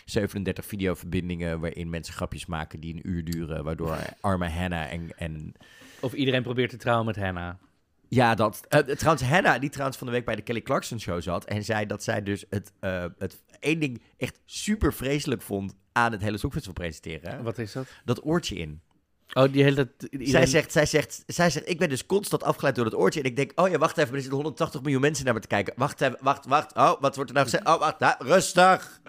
[0.06, 5.54] 37 videoverbindingen waarin mensen grapjes maken die een uur duren, waardoor arme Hannah en, en
[6.06, 7.54] Of iedereen probeert te trouwen met Hannah.
[8.08, 8.66] ja, dat.
[8.70, 11.46] eh, trouwens, Hannah, die trouwens van de week bij de Kelly Clarkson show zat.
[11.46, 16.12] En zei dat zij dus het, eh, het één ding echt super vreselijk vond aan
[16.12, 17.44] het hele Songfestival presenteren.
[17.44, 17.88] Wat is dat?
[18.06, 18.82] Dat oortje in.
[19.34, 19.92] Oh, die hele...
[20.12, 23.20] Zij, zegt, zij, zegt, zij zegt, ik ben dus constant afgeleid door dat oortje.
[23.20, 25.48] En ik denk, oh ja, wacht even, er zitten 180 miljoen mensen naar me te
[25.48, 25.74] kijken.
[25.78, 26.76] Wacht even, wacht, wacht.
[26.76, 27.68] Oh, wat wordt er nou gezegd?
[27.68, 29.02] Oh, wacht, nou, rustig.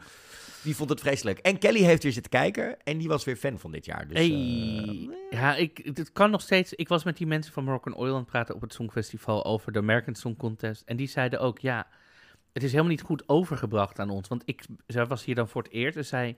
[0.67, 1.39] Die vond het vreselijk.
[1.39, 4.09] En Kelly heeft weer zitten kijken en die was weer fan van dit jaar.
[4.09, 4.29] Dus, Hey.
[4.31, 6.73] eh, ja, ik, het kan nog steeds.
[6.75, 9.73] Ik was met die mensen van Moroccan Oil aan het praten op het Songfestival over
[9.73, 10.83] de American Song Contest.
[10.87, 11.87] En die zeiden ook, ja,
[12.53, 14.29] het is helemaal niet goed overgebracht aan ons.
[14.29, 16.37] Want ik, zij was hier dan voor het eerst en zei,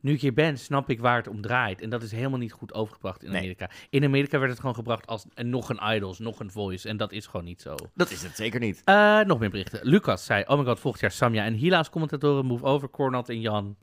[0.00, 1.80] nu ik hier ben, snap ik waar het om draait.
[1.80, 3.38] En dat is helemaal niet goed overgebracht in Nee.
[3.38, 3.70] Amerika.
[3.90, 6.88] In Amerika werd het gewoon gebracht als en nog een Idols, nog een Voice.
[6.88, 7.74] En dat is gewoon niet zo.
[7.94, 8.82] dat is het zeker niet.
[8.84, 9.80] Eh, nog meer berichten.
[9.82, 12.46] Lucas zei, oh my god, volgend jaar Samja en Hila als commentatoren.
[12.46, 13.76] Move over, Cornat en Jan.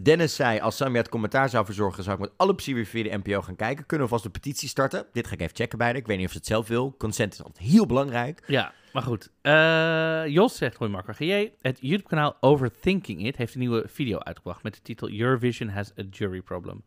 [0.00, 3.02] Dennis zei, als Samia het commentaar zou verzorgen, zou ik met alle plezier weer via
[3.02, 3.86] de NPO gaan kijken.
[3.86, 5.06] Kunnen we vast een petitie starten?
[5.12, 5.92] Dit ga ik even checken bij.
[5.92, 6.94] Ik weet niet of ze het zelf wil.
[6.98, 8.42] Consent is altijd heel belangrijk.
[8.46, 9.30] Ja, maar goed.
[9.40, 11.52] Eh, Jos zegt, hoi Marco GJ.
[11.60, 16.02] Het YouTube-kanaal Overthinking It heeft een nieuwe video uitgebracht met de titel Eurovision has a
[16.10, 16.84] jury problem.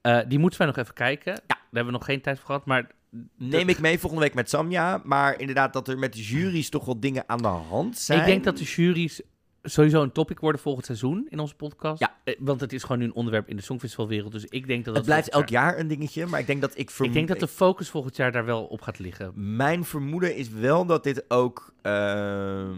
[0.00, 1.34] Eh, die moeten wij nog even kijken.
[1.46, 2.90] Daar hebben we nog geen tijd voor gehad, maar...
[3.36, 5.00] Neem ik mee volgende week met Samia.
[5.04, 8.18] Maar inderdaad, dat er met de juries toch wel dingen aan de hand zijn.
[8.18, 9.20] Ik denk dat de juries
[9.68, 12.00] sowieso een topic worden volgend seizoen in onze podcast.
[12.00, 12.16] Ja.
[12.24, 14.32] Eh, want het is gewoon nu een onderwerp in de Songfestivalwereld.
[14.32, 16.78] Dus ik denk dat Het dat blijft elk jaar een dingetje, maar ik denk dat
[16.78, 16.90] ik...
[16.98, 19.56] Ik denk dat de focus volgend jaar daar wel op gaat liggen.
[19.56, 21.72] Mijn vermoeden is wel dat dit ook...
[21.82, 22.76] ehm,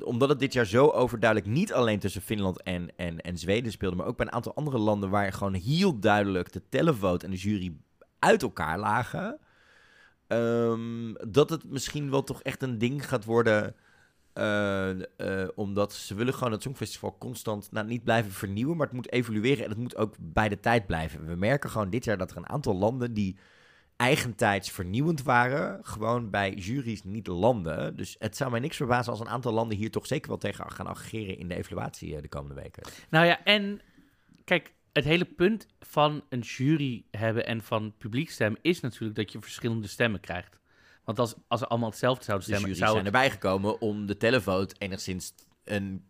[0.00, 3.96] omdat het dit jaar zo overduidelijk niet alleen tussen Finland en, en, en Zweden speelde...
[3.96, 7.38] maar ook bij een aantal andere landen waar gewoon heel duidelijk de televote en de
[7.38, 7.76] jury
[8.18, 9.38] uit elkaar lagen...
[10.26, 13.74] ehm, dat het misschien wel toch echt een ding gaat worden...
[14.36, 14.90] eh,
[15.42, 19.12] eh, omdat ze willen gewoon het Songfestival constant nou, niet blijven vernieuwen, maar het moet
[19.12, 21.26] evolueren en het moet ook bij de tijd blijven.
[21.26, 23.36] We merken gewoon dit jaar dat er een aantal landen die
[23.96, 27.96] eigentijds vernieuwend waren, gewoon bij juries niet landen.
[27.96, 30.72] Dus het zou mij niks verbazen als een aantal landen hier toch zeker wel tegen
[30.72, 32.82] gaan ageren in de evaluatie eh, de komende weken.
[33.10, 33.80] Nou ja, en
[34.44, 39.40] kijk, het hele punt van een jury hebben en van publiekstem is natuurlijk dat je
[39.40, 40.58] verschillende stemmen krijgt.
[41.06, 44.06] Want als, als ze allemaal hetzelfde zouden De stemmen, zou zijn het, erbij gekomen om
[44.06, 46.04] de televote enigszins een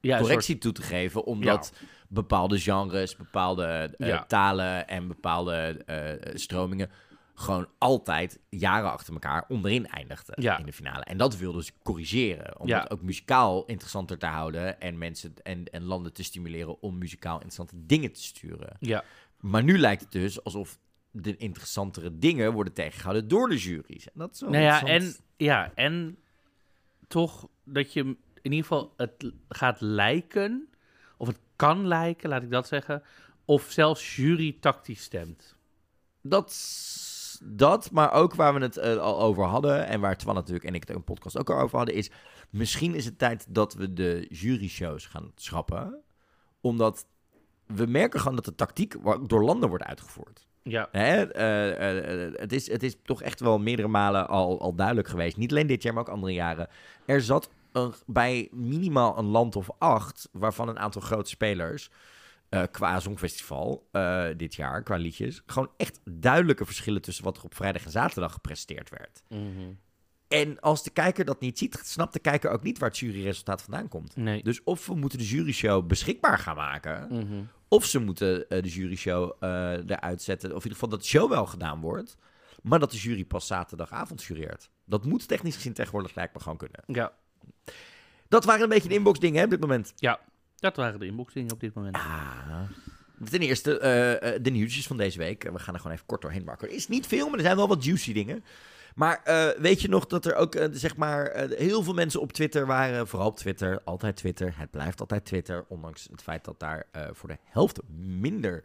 [0.00, 1.72] ja, een correctie toe te geven, omdat
[2.08, 4.24] bepaalde genres, bepaalde eh, Ja.
[4.24, 6.90] talen en bepaalde eh, stromingen
[7.34, 11.04] gewoon altijd jaren achter elkaar onderin eindigden in de finale.
[11.04, 15.64] En dat wilden ze corrigeren, om het ook muzikaal interessanter te houden en mensen en,
[15.64, 18.76] en landen te stimuleren om muzikaal interessante dingen te sturen.
[18.80, 19.04] ja,
[19.40, 20.78] Maar nu lijkt het dus alsof
[21.16, 24.04] de interessantere dingen worden tegengehouden door de juries.
[24.06, 26.18] En dat is wel nou ja, en, ja, en
[27.08, 28.00] toch dat je
[28.42, 30.68] in ieder geval het gaat lijken,
[31.16, 33.02] of het kan lijken, laat ik dat zeggen,
[33.44, 35.56] of zelfs jury tactisch stemt.
[36.20, 36.56] Dat,
[37.42, 39.86] dat, maar ook waar we het eh, al over hadden...
[39.86, 41.94] en waar Twan natuurlijk en ik het in een podcast ook al over hadden...
[41.94, 42.10] is
[42.50, 46.02] misschien is het tijd dat we de jury-shows gaan schrappen.
[46.60, 47.06] Omdat
[47.66, 48.96] we merken gewoon dat de tactiek
[49.28, 50.46] door landen wordt uitgevoerd.
[50.66, 51.32] Ja, Hè?
[51.32, 55.08] Eh, eh, eh, het, is, het is toch echt wel meerdere malen al, al duidelijk
[55.08, 55.36] geweest.
[55.36, 56.68] Niet alleen dit jaar, maar ook andere jaren.
[57.06, 60.28] Er zat een, bij minimaal een land of acht...
[60.32, 61.90] waarvan een aantal grote spelers...
[62.70, 63.88] qua Songfestival
[64.36, 65.42] dit jaar, qua liedjes...
[65.46, 69.22] gewoon echt duidelijke verschillen tussen wat er op vrijdag en zaterdag gepresteerd werd.
[69.28, 69.72] Mhm.
[70.28, 73.62] En als de kijker dat niet ziet, snapt de kijker ook niet waar het juryresultaat
[73.62, 74.16] vandaan komt.
[74.16, 74.42] nee.
[74.42, 77.06] Dus of we moeten de juryshow beschikbaar gaan maken...
[77.10, 77.42] Mhm.
[77.68, 79.50] Of ze moeten eh, de juryshow eh
[79.86, 80.48] eruit zetten.
[80.50, 82.16] Of in ieder geval dat de show wel gedaan wordt.
[82.62, 84.70] Maar dat de jury pas zaterdagavond jureert.
[84.84, 86.82] Dat moet technisch gezien tegenwoordig lijkt me gewoon kunnen.
[86.86, 87.12] Ja,
[88.28, 89.92] Dat waren een beetje de inbox dingen hè, op dit moment.
[89.96, 90.20] ja,
[90.56, 91.96] dat waren de inboxingen op dit moment.
[91.96, 92.60] Ah.
[93.30, 95.42] Ten eerste eh, de nieuwtjes van deze week.
[95.42, 96.68] We gaan er gewoon even kort doorheen maken.
[96.68, 98.44] Er is niet veel, maar er zijn wel wat juicy dingen.
[98.94, 102.20] Maar eh, weet je nog dat er ook, eh, zeg maar, eh, heel veel mensen
[102.20, 103.08] op Twitter waren.
[103.08, 104.54] Vooral op Twitter, altijd Twitter.
[104.56, 105.64] Het blijft altijd Twitter.
[105.68, 108.64] Ondanks het feit dat daar voor de helft minder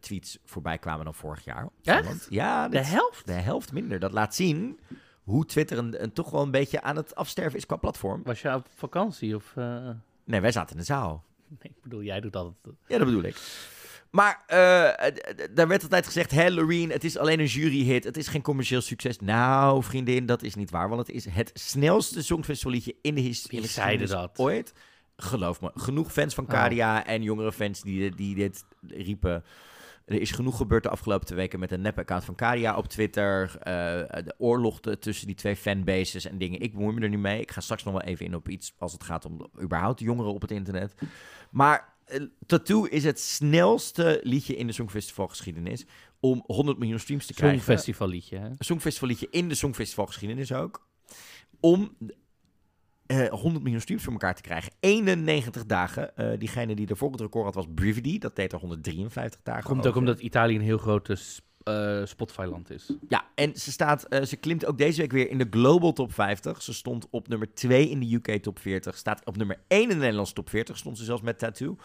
[0.00, 1.68] tweets voorbij kwamen dan vorig jaar.
[1.82, 2.06] Echt?
[2.06, 3.26] Want, ja, De helft?
[3.26, 3.98] de helft minder.
[3.98, 4.80] Dat laat zien
[5.22, 8.22] hoe Twitter een, een toch wel een beetje aan het afsterven is qua platform.
[8.24, 9.54] Was je op vakantie of...
[10.24, 11.24] Nee, wij zaten in de zaal.
[11.48, 12.74] Nee, ik bedoel, jij doet altijd...
[12.86, 13.36] Ja, dat bedoel ik.
[14.12, 18.04] Maar d- daar werd altijd gezegd, hé Loreen, het is alleen een juryhit.
[18.04, 19.18] Het is geen commercieel succes.
[19.18, 20.88] Nou, vriendin, dat is niet waar.
[20.88, 24.46] Want het is het snelste songfestivalliedje in de his- Wie in de zeiden geschiedenis dat?
[24.46, 24.72] ooit.
[25.16, 26.50] Geloof me, genoeg fans van Oh.
[26.50, 29.44] Kadia en jongere fans die, die dit riepen.
[30.06, 33.56] Er is genoeg gebeurd de afgelopen twee weken met een nep-account van Kadia op Twitter.
[33.58, 33.72] eh,
[34.24, 36.60] de oorlog tussen die twee fanbases en dingen.
[36.60, 37.40] Ik bemoei me er niet mee.
[37.40, 40.00] Ik ga straks nog wel even in op iets als het gaat om de- überhaupt
[40.00, 40.94] jongeren op het internet.
[41.50, 41.94] Maar
[42.46, 45.86] Tattoo is het snelste liedje in de Songfestivalgeschiedenis
[46.20, 47.58] om 100 miljoen streams te krijgen.
[47.58, 48.46] Songfestivalliedje, hè?
[48.46, 50.86] Een Songfestivalliedje in de Songfestivalgeschiedenis ook.
[51.60, 51.96] Om
[53.06, 54.72] eh 100 miljoen streams voor elkaar te krijgen.
[54.80, 56.16] 91 dagen.
[56.16, 58.18] Eh, diegene die ervoor het record had was Brividi.
[58.18, 61.16] Dat deed er 153 dagen Komt ook omdat Italië een heel grote
[61.64, 62.92] eh, Spotify-land is.
[63.08, 66.12] Ja, en ze, staat, eh, ze klimt ook deze week weer in de Global Top
[66.12, 66.62] 50.
[66.62, 68.96] Ze stond op nummer 2 in de UK Top 40.
[68.96, 70.76] Staat op nummer 1 in de Nederlandse Top 40.
[70.76, 71.76] Stond ze zelfs met Tattoo.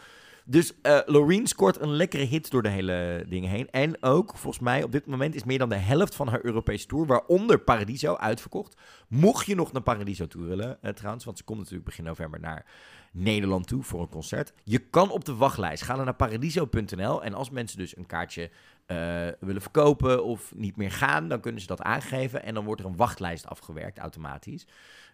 [0.45, 3.69] Dus eh Loreen scoort een lekkere hit door de hele dingen heen.
[3.69, 6.85] En ook, volgens mij, op dit moment is meer dan de helft van haar Europese
[6.85, 8.77] tour, waaronder Paradiso, uitverkocht.
[9.07, 12.65] Mocht je nog naar Paradiso toe willen, trouwens, want ze komt natuurlijk begin november naar
[13.11, 14.53] Nederland toe voor een concert.
[14.63, 15.83] Je kan op de wachtlijst.
[15.83, 17.23] Ga dan naar paradiso.nl.
[17.23, 18.49] En als mensen dus een kaartje
[18.87, 22.43] eh, willen verkopen of niet meer gaan, dan kunnen ze dat aangeven.
[22.43, 24.67] En dan wordt er een wachtlijst afgewerkt automatisch.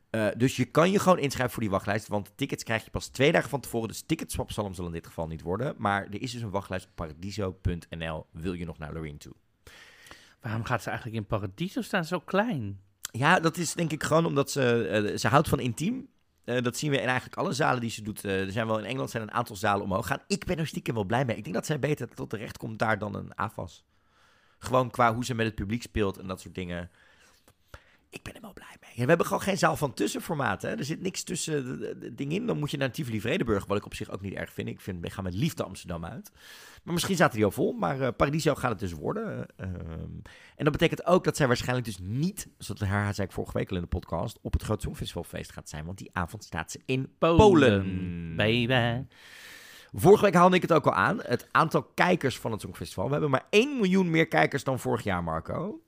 [0.10, 2.08] Eh, dus je kan je gewoon inschrijven voor die wachtlijst.
[2.08, 3.88] Want tickets krijg je pas twee dagen van tevoren.
[3.88, 5.76] Dus ticketswap zal hem zal in dit geval niet worden.
[5.78, 8.26] Maar er is dus een wachtlijst op paradiso.nl.
[8.32, 9.34] Wil je nog naar Loreen toe?
[10.42, 12.80] Waarom gaat ze eigenlijk in Paradiso staan zo klein?
[13.12, 16.08] Ja, dat is denk ik gewoon omdat ze, eh, ze houdt van intiem.
[16.44, 18.26] Eh, dat zien we in eigenlijk alle zalen die ze doet.
[18.26, 20.22] Eh, er zijn wel in Engeland zijn een aantal zalen omhoog gaan.
[20.28, 21.36] Ik ben er stiekem wel blij mee.
[21.36, 23.84] Ik denk dat zij beter tot terecht komt daar dan een AFAS.
[24.60, 26.92] Gewoon qua hoe ze met het publiek speelt en dat soort dingen.
[28.14, 28.90] Ik ben er wel blij mee.
[28.90, 30.62] En we hebben gewoon geen zaal van tussenformaat.
[30.62, 30.78] Hè?
[30.78, 32.46] Er zit niks tussen de dingen in.
[32.46, 34.68] Dan moet je naar Tivoli Vredenburg, wat ik op zich ook niet erg vind.
[34.68, 36.32] Ik, vind, ik ga met liefde Amsterdam uit.
[36.84, 37.72] Maar misschien zaten die al vol.
[37.72, 39.46] Maar eh, Paradiso gaat het dus worden.
[39.56, 39.72] Ehm,
[40.56, 43.70] en dat betekent ook dat zij waarschijnlijk dus niet, zoals haar zei ik vorige week
[43.70, 45.86] al in de podcast, op het Groot Songfestivalfeest gaat zijn.
[45.86, 48.36] Want die avond staat ze in Polen.
[48.36, 49.06] Baby.
[49.96, 51.20] Vorige week haalde ik het ook al aan.
[51.22, 53.06] Het aantal kijkers van het Songfestival.
[53.06, 55.82] We hebben maar 1 miljoen meer kijkers dan vorig jaar, Marco.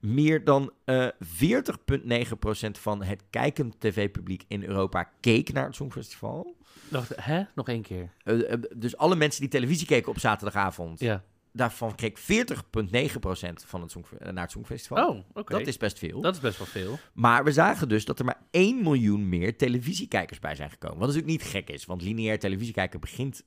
[0.00, 6.56] Meer dan eh 40,9% van het kijkend tv-publiek in Europa keek naar het Songfestival.
[6.88, 7.42] Wacht, hè?
[7.54, 8.12] Nog één keer.
[8.24, 11.24] Eh, eh, dus alle mensen die televisie keken op zaterdagavond, Ja.
[11.52, 15.08] daarvan keek 40,9% van het eh, naar het Songfestival.
[15.08, 15.58] Oh, oké.
[15.58, 16.20] Dat is best veel.
[16.20, 16.98] Dat is best wel veel.
[17.12, 20.98] Maar we zagen dus dat er maar 1 miljoen meer televisiekijkers bij zijn gekomen.
[20.98, 23.44] Wat natuurlijk niet gek is, want lineair televisiekijken begint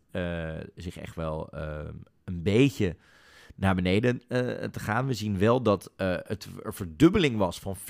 [0.76, 1.48] zich echt wel
[2.24, 2.96] een beetje
[3.56, 5.08] naar beneden eh, te gaan.
[5.08, 7.84] We zien wel dat eh, het een verdubbeling was van 4,5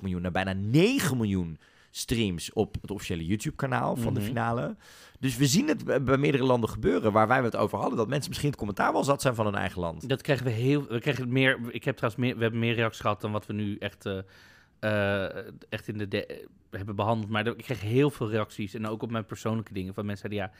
[0.00, 1.58] miljoen naar bijna 9 miljoen
[1.90, 4.28] streams op het officiële YouTube-kanaal van de Mhm.
[4.28, 4.76] finale.
[5.20, 7.96] Dus we zien het bij meerdere landen gebeuren waar wij het over hadden.
[7.96, 10.08] Dat mensen misschien het commentaar wel zat zijn van hun eigen land.
[10.08, 10.86] Dat krijgen we heel...
[10.86, 11.58] We krijgen meer...
[11.70, 12.34] Ik heb trouwens meer...
[12.36, 14.06] We hebben meer reacties gehad dan wat we nu echt...
[14.80, 16.08] eh, echt in de...
[16.08, 17.30] de- hebben behandeld.
[17.30, 18.74] Maar ik kreeg heel veel reacties.
[18.74, 19.94] En ook op mijn persoonlijke dingen.
[19.94, 20.58] Van mensen zeiden ja...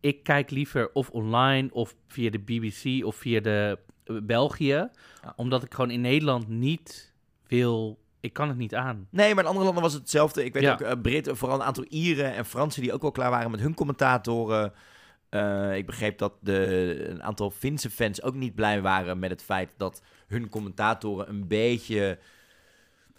[0.00, 3.78] Ik kijk liever of online of via de BBC of via de
[4.22, 4.88] België.
[5.36, 7.12] Omdat ik gewoon in Nederland niet
[7.46, 7.98] wil...
[8.20, 9.06] Ik kan het niet aan.
[9.10, 10.44] Nee, maar in andere landen was het hetzelfde.
[10.44, 10.72] Ik weet Ja.
[10.72, 13.60] ook, eh, Britten, vooral een aantal Ieren en Fransen die ook wel klaar waren met
[13.60, 14.72] hun commentatoren.
[15.28, 19.42] Eh, ik begreep dat de, een aantal Finse fans ook niet blij waren met het
[19.42, 22.18] feit dat hun commentatoren een beetje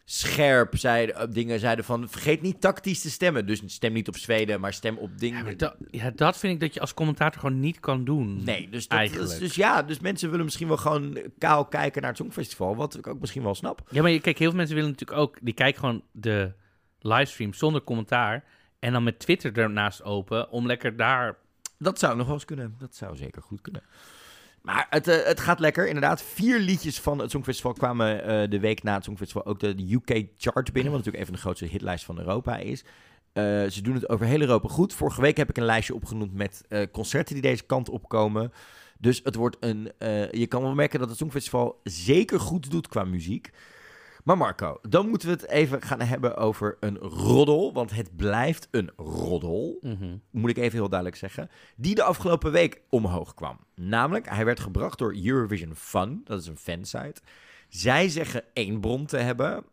[0.09, 3.45] scherp zeiden, eh, dingen zeiden van vergeet niet tactisch te stemmen.
[3.45, 5.37] Dus stem niet op Zweden, maar stem op dingen.
[5.37, 8.43] Ja, maar dat, ja, dat vind ik dat je als commentator gewoon niet kan doen.
[8.43, 9.39] Nee, dus, dat, Eigenlijk.
[9.39, 13.07] dus ja, dus mensen willen misschien wel gewoon kaal kijken naar het Songfestival, wat ik
[13.07, 13.81] ook misschien wel snap.
[13.89, 15.37] Ja, maar je- kijk, heel veel mensen willen natuurlijk ook...
[15.41, 16.53] Die kijken gewoon de
[16.99, 18.43] livestream zonder commentaar.
[18.79, 21.37] En dan met Twitter ernaast open om lekker daar...
[21.77, 22.75] Dat zou nog wel eens kunnen.
[22.79, 23.81] Dat zou zeker goed kunnen.
[24.67, 25.87] Maar het, eh, het gaat lekker.
[25.87, 29.75] Inderdaad, vier liedjes van het Songfestival kwamen eh, de week na het Songfestival ook de
[29.89, 30.91] UK chart binnen.
[30.91, 32.83] Wat natuurlijk een van de grootste hitlijst van Europa is.
[33.33, 34.93] Eh, ze doen het over heel Europa goed.
[34.93, 38.51] Vorige week heb ik een lijstje opgenoemd met concerten die deze kant opkomen.
[38.99, 39.91] Dus het wordt een.
[40.31, 43.51] je kan wel merken dat het Songfestival zeker goed doet qua muziek.
[44.27, 47.73] Maar Marco, dan moeten we het even gaan hebben over een roddel.
[47.73, 50.17] Want het blijft een roddel Mhm.
[50.31, 53.59] moet ik even heel duidelijk zeggen, die de afgelopen week omhoog kwam.
[53.75, 57.21] Namelijk, hij werd gebracht door Eurovision Fun, dat is een fansite.
[57.69, 59.63] Zij zeggen één bron te hebben.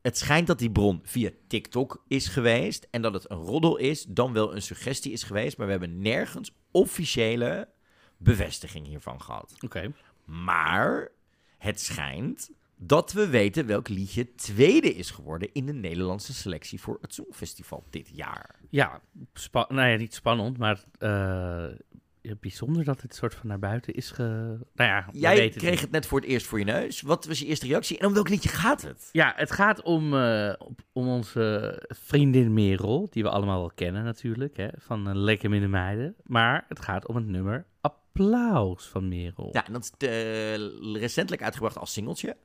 [0.00, 4.04] Het schijnt dat die bron via TikTok is geweest en dat het een roddel is,
[4.08, 7.68] dan wel een suggestie is geweest, maar we hebben nergens officiële
[8.16, 9.54] bevestiging hiervan gehad.
[9.60, 9.92] Oké.
[10.24, 11.08] Maar
[11.58, 12.50] het schijnt
[12.82, 17.84] dat we weten welk liedje tweede is geworden in de Nederlandse selectie voor het Songfestival
[17.90, 18.58] dit jaar.
[18.68, 19.00] Ja,
[19.34, 21.64] spa- nou ja, niet spannend, maar eh,
[22.40, 24.22] bijzonder dat het soort van naar buiten is ge...
[24.74, 27.00] Nou ja, Jij kreeg het net voor het eerst voor je neus.
[27.00, 29.08] Wat was je eerste reactie en om welk liedje gaat het?
[29.12, 30.52] Ja, het gaat om, eh,
[30.92, 35.70] om onze vriendin Merel, die we allemaal wel kennen natuurlijk, hè, van uh, Lekker Minder
[35.70, 36.14] Meiden.
[36.22, 39.48] Maar het gaat om het nummer Applaus van Merel.
[39.52, 40.56] Ja, en dat is eh,
[41.00, 42.36] recentelijk uitgebracht als singeltje.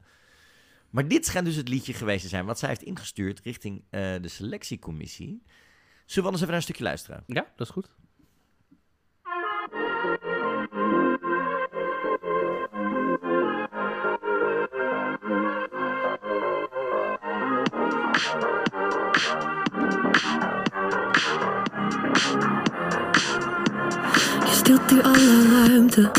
[0.96, 4.02] Maar dit schijnt dus het liedje geweest te zijn wat zij heeft ingestuurd richting eh,
[4.22, 5.44] de selectiecommissie.
[6.06, 7.24] Zullen we anders even naar een stukje luisteren?
[7.28, 7.90] Ja, dat is goed.
[24.40, 26.12] Je stilt hier alle ruimte.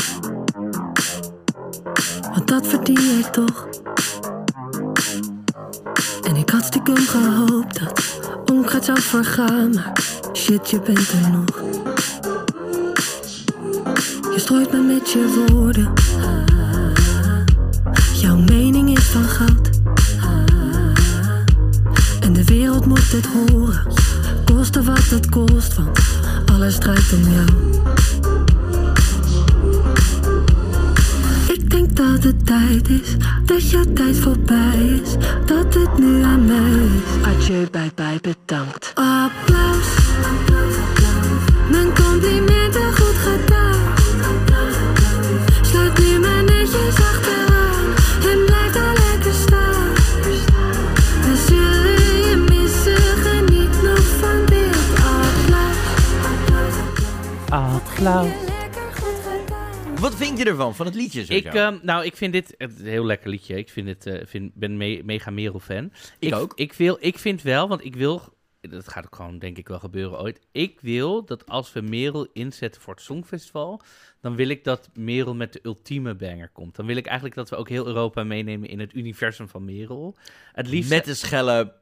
[2.21, 3.85] Want dat verdien jij toch.
[6.47, 9.73] Ik had stiekem gehoopt dat onkruid zou vergaan.
[9.73, 9.99] Maar
[10.33, 11.61] shit, je bent er nog.
[14.33, 15.93] Je strooit me met je woorden.
[18.13, 19.69] Jouw mening is van goud.
[22.19, 23.87] En de wereld moet het horen.
[24.45, 25.99] Koste wat het kost, want
[26.45, 27.45] alles draait om jou.
[32.17, 35.11] Dat het tijd is, dat je tijd voorbij is,
[35.45, 37.25] dat het nu aan mij is.
[37.25, 38.91] Adieu, bye bye, bedankt.
[38.95, 39.87] Applaus,
[41.71, 43.79] mijn complimenten goed gedaan.
[45.61, 47.85] Sluit nu maar netjes achteraan
[48.31, 49.93] en blijf daar lekker staan.
[51.21, 54.77] We zullen je missen, geniet nog van dit
[55.19, 55.85] applaus.
[57.49, 58.46] Applaus.
[60.09, 61.19] Wat vind je ervan, van het liedje?
[61.19, 61.49] Ik, sowieso?
[61.49, 63.57] ehm, nou, ik vind dit een heel lekker liedje.
[63.57, 65.91] Ik vind het, eh, vind, ben me- mega Merel-fan.
[66.19, 66.51] Ik ook.
[66.55, 68.35] Ik, wil, ik vind wel, want ik wil...
[68.61, 70.39] Dat gaat ook gewoon, denk ik, wel gebeuren ooit.
[70.51, 73.81] Ik wil dat als we Merel inzetten voor het Songfestival...
[74.21, 76.75] dan wil ik dat Merel met de ultieme banger komt.
[76.75, 80.15] Dan wil ik eigenlijk dat we ook heel Europa meenemen in het universum van Merel.
[80.53, 80.89] Het liefst...
[80.89, 81.73] met de schelle,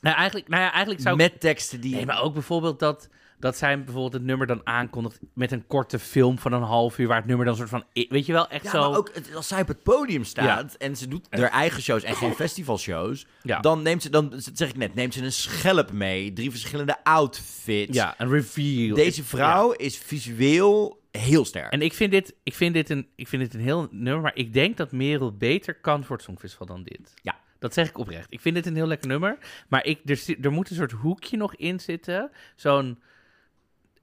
[0.00, 1.30] nou, eigenlijk, nou ja, eigenlijk zou ik...
[1.30, 1.94] met teksten die...
[1.94, 3.08] Nee, maar ook bijvoorbeeld dat,
[3.38, 5.18] dat zij bijvoorbeeld het nummer dan aankondigt...
[5.34, 7.08] met een korte film van een half uur...
[7.08, 7.84] waar het nummer dan soort van...
[7.92, 8.90] Weet je wel, echt Ja, zo...
[8.90, 12.14] maar ook als zij op het podium staat en ze doet haar eigen shows en
[12.22, 13.60] geen festivalshows, Ja.
[13.60, 17.94] dan neemt ze, dan zeg ik net, neemt ze een schelp mee, drie verschillende outfits.
[17.96, 18.94] Ja, een reveal.
[18.94, 21.72] Deze vrouw is visueel heel sterk.
[21.72, 24.36] En ik vind, dit, ik, vind dit een, ik vind dit een heel nummer, maar
[24.36, 27.14] ik denk dat Merel beter kan voor het Songfestival dan dit.
[27.22, 27.44] Ja.
[27.58, 28.26] Dat zeg ik oprecht.
[28.30, 31.36] Ik vind dit een heel lekker nummer, maar ik, er, er moet een soort hoekje
[31.36, 32.30] nog in zitten.
[32.56, 32.98] Zo'n,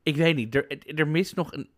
[0.04, 1.70] ik weet niet, er, er mist nog een...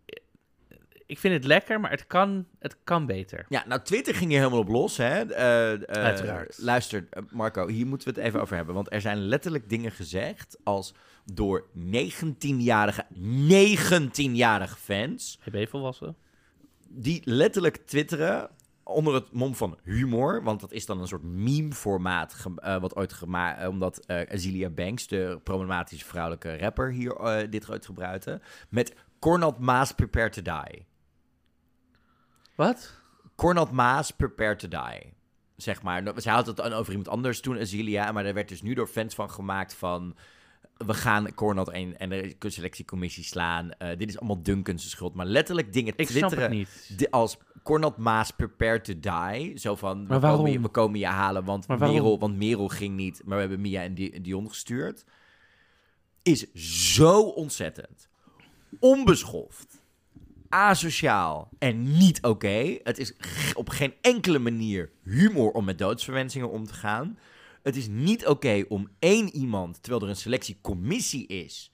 [1.07, 3.45] Ik vind het lekker, maar het kan, het kan beter.
[3.49, 5.33] Ja, nou, Twitter ging hier helemaal op los, hè.
[5.33, 6.57] Eh, eh, Uiteraard.
[6.61, 8.75] Luister, eh, Marco, hier moeten we het even over hebben.
[8.75, 10.93] Want er zijn letterlijk dingen gezegd als
[11.33, 13.05] door 19-jarige,
[13.49, 15.39] 19-jarige fans...
[15.51, 16.15] Ben je volwassen?
[16.97, 18.49] die letterlijk twitteren
[18.85, 20.43] onder het mom van humor.
[20.43, 23.67] Want dat is dan een soort meme-formaat eh, wat ooit gemaakt...
[23.67, 28.41] omdat eh Azealia Banks, de problematische vrouwelijke rapper, hier eh, dit ooit gebruikte.
[28.69, 30.85] Met Cornald Maas, Prepare to Die.
[32.55, 32.93] Wat?
[33.35, 35.13] Cornald Maas, Prepare to Die.
[35.55, 36.03] Zeg maar.
[36.03, 38.11] Nou, Zij had het dan over iemand anders toen, Azealia.
[38.11, 40.15] Maar er werd dus nu door fans van gemaakt van...
[40.77, 43.71] We gaan Cornald en, en de selectiecommissie slaan.
[43.71, 45.13] Eh, dit is allemaal Duncan's schuld.
[45.13, 46.43] Maar letterlijk dingen Ik twitteren...
[46.43, 47.07] het niet.
[47.11, 49.57] als Cornald Maas prepare to die.
[49.59, 51.67] Zo van, we komen, je, we komen je halen, want?
[51.67, 53.21] Merel, want Merel ging niet.
[53.25, 55.03] Maar we hebben Mia en Di- Dion gestuurd.
[56.21, 56.53] Is
[56.93, 58.09] zo ontzettend.
[58.79, 59.83] Onbeschoft.
[60.49, 61.49] Asociaal.
[61.59, 62.77] En niet oké.
[62.83, 63.13] Het is
[63.53, 67.17] op geen enkele manier humor om met doodsverwensingen om te gaan.
[67.65, 71.71] Het is niet oké om één iemand, terwijl er een selectiecommissie is,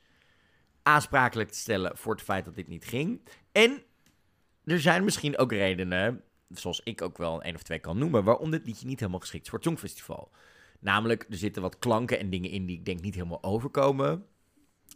[0.83, 3.21] aansprakelijk te stellen voor het feit dat dit niet ging.
[3.51, 3.83] En
[4.63, 8.51] er zijn misschien ook redenen, zoals ik ook wel een of twee kan noemen, waarom
[8.51, 10.31] dit liedje niet helemaal geschikt is voor het Songfestival.
[10.79, 14.25] Namelijk, er zitten wat klanken en dingen in die ik denk niet helemaal overkomen.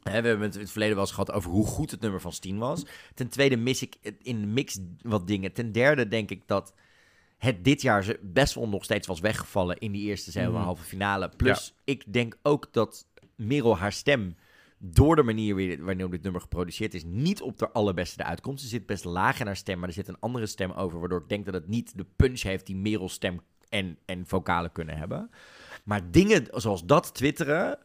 [0.04, 2.34] We hebben het in het verleden wel eens gehad over hoe goed het nummer van
[2.34, 2.86] Steen was.
[3.14, 5.54] Ten tweede mis ik in de mix wat dingen.
[5.54, 6.74] Ten derde denk ik dat
[7.38, 10.62] het dit jaar ze best wel nog steeds was weggevallen in die eerste zijn Mhm.
[10.62, 11.30] halve finale.
[11.38, 14.36] Plus, ik denk ook dat Merel haar stem
[14.78, 18.62] door de manier wie- waarop dit nummer geproduceerd is, niet op de allerbeste eruit komt.
[18.62, 21.22] Ze zit best laag in haar stem, maar er zit een andere stem over, waardoor
[21.22, 24.98] ik denk dat het niet de punch heeft die Merel's stem en, en vocalen kunnen
[24.98, 25.30] hebben.
[25.84, 27.78] Maar dingen zoals dat twitteren,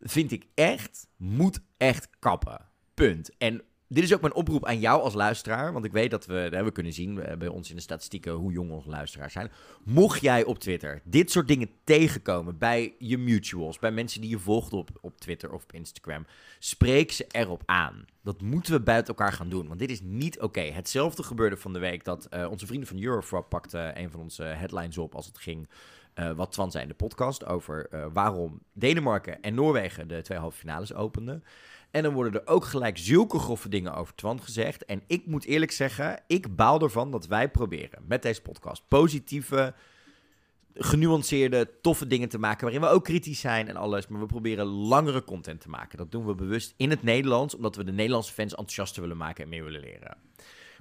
[0.00, 2.60] vind ik echt, moet echt kappen.
[2.94, 3.36] Punt.
[3.38, 6.62] En dit is ook mijn oproep aan jou als luisteraar, want ik weet dat we,
[6.64, 9.50] we kunnen zien eh, bij ons in de statistieken hoe jong onze luisteraars zijn.
[9.84, 14.38] Mocht jij op Twitter dit soort dingen tegenkomen bij je mutuals, bij mensen die je
[14.38, 16.26] volgt op, op Twitter of op Instagram,
[16.58, 18.04] spreek ze erop aan.
[18.22, 20.60] Dat moeten we buiten elkaar gaan doen, want dit is niet oké.
[20.60, 24.42] Hetzelfde gebeurde van de week dat eh, onze vrienden van Eurofrog pakten een van onze
[24.42, 25.68] headlines op als het ging
[26.14, 30.38] eh, wat Twan zei in de podcast over eh, waarom Denemarken en Noorwegen de twee
[30.38, 31.44] halve finales openden.
[31.94, 34.84] En dan worden er ook gelijk zulke grove dingen over Twan gezegd.
[34.84, 39.74] En ik moet eerlijk zeggen, ik baal ervan dat wij proberen met deze podcast positieve,
[40.74, 42.62] genuanceerde, toffe dingen te maken.
[42.62, 44.06] Waarin we ook kritisch zijn en alles.
[44.06, 45.98] Maar we proberen langere content te maken.
[45.98, 49.44] Dat doen we bewust in het Nederlands, omdat we de Nederlandse fans enthousiaster willen maken
[49.44, 50.16] en meer willen leren.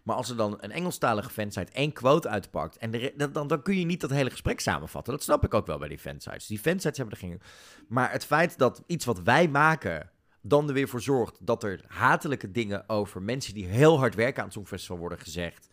[0.04, 3.86] Maar als er dan een Engelstalige fansite één quote uitpakt, en dan, dan kun je
[3.86, 5.14] niet dat hele gesprek samenvatten.
[5.14, 6.48] Dat snap ik ook wel bij die fansites.
[6.48, 7.42] Die fansites hebben er geen...
[7.88, 10.12] Maar het feit dat iets wat wij maken
[10.46, 14.40] dan er weer voor zorgt dat er hatelijke dingen over mensen die heel hard werken
[14.40, 15.72] aan het Songfestival worden gezegd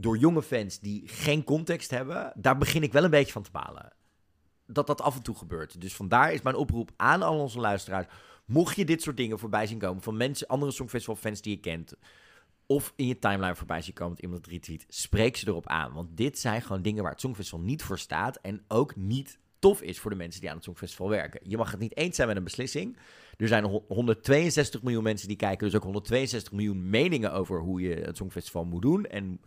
[0.00, 3.50] door jonge fans die geen context hebben, daar begin ik wel een beetje van te
[3.50, 3.92] balen.
[4.66, 5.80] Dat dat af en toe gebeurt.
[5.80, 8.06] Dus vandaar is mijn oproep aan al onze luisteraars.
[8.44, 11.60] Mocht je dit soort dingen voorbij zien komen van mensen, andere Songfestival fans die je
[11.60, 11.94] kent,
[12.66, 15.92] of in je timeline voorbij zien komen dat iemand retweet, spreek ze erop aan.
[15.92, 19.82] Want dit zijn gewoon dingen waar het Songfestival niet voor staat en ook niet tof
[19.82, 21.40] is voor de mensen die aan het Songfestival werken.
[21.42, 22.96] Je mag het niet eens zijn met een beslissing.
[23.40, 27.80] Er zijn ho- 162 miljoen mensen die kijken, dus ook 162 miljoen meningen over hoe
[27.80, 29.04] je het Songfestival moet doen.
[29.06, 29.40] En,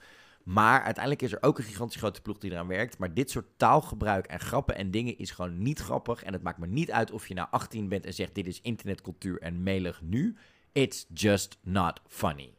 [0.43, 2.97] maar uiteindelijk is er ook een gigantisch grote ploeg die eraan werkt.
[2.97, 6.23] Maar dit soort taalgebruik en grappen en dingen is gewoon niet grappig.
[6.23, 8.61] En het maakt me niet uit of je nou 18 bent en zegt dit is
[8.61, 10.35] internetcultuur en melig nu.
[10.71, 12.53] It's just not funny.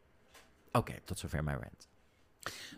[0.71, 1.87] Oké, tot zover mijn rant.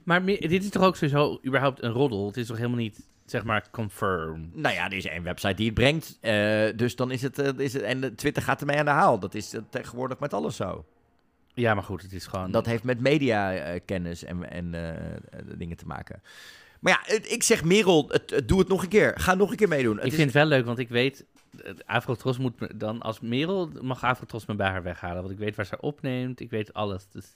[0.03, 2.25] Maar dit is toch ook sowieso überhaupt een roddel?
[2.27, 4.49] Het is toch helemaal niet, zeg maar, confirm?
[4.53, 6.17] Nou ja, er is één website die het brengt.
[6.21, 7.81] eh, dus dan is het, eh, is het.
[7.81, 9.19] En Twitter gaat ermee aan de haal.
[9.19, 10.85] Dat is eh, tegenwoordig met alles zo.
[11.53, 12.51] Ja, maar goed, het is gewoon...
[12.51, 16.21] Dat heeft met media-kennis en, en eh, dingen te maken.
[16.79, 18.11] Maar ja, ik zeg Merel,
[18.45, 19.13] doe het nog een keer.
[19.19, 19.95] Ga nog een keer meedoen.
[19.95, 21.25] Het ik is- vind het wel leuk, want ik weet...
[21.85, 23.69] Afrotros moet me dan als Merel...
[23.81, 25.17] mag Afrotros me bij haar weghalen.
[25.21, 26.39] Want ik weet waar ze opneemt.
[26.39, 27.07] Ik weet alles.
[27.09, 27.35] Dus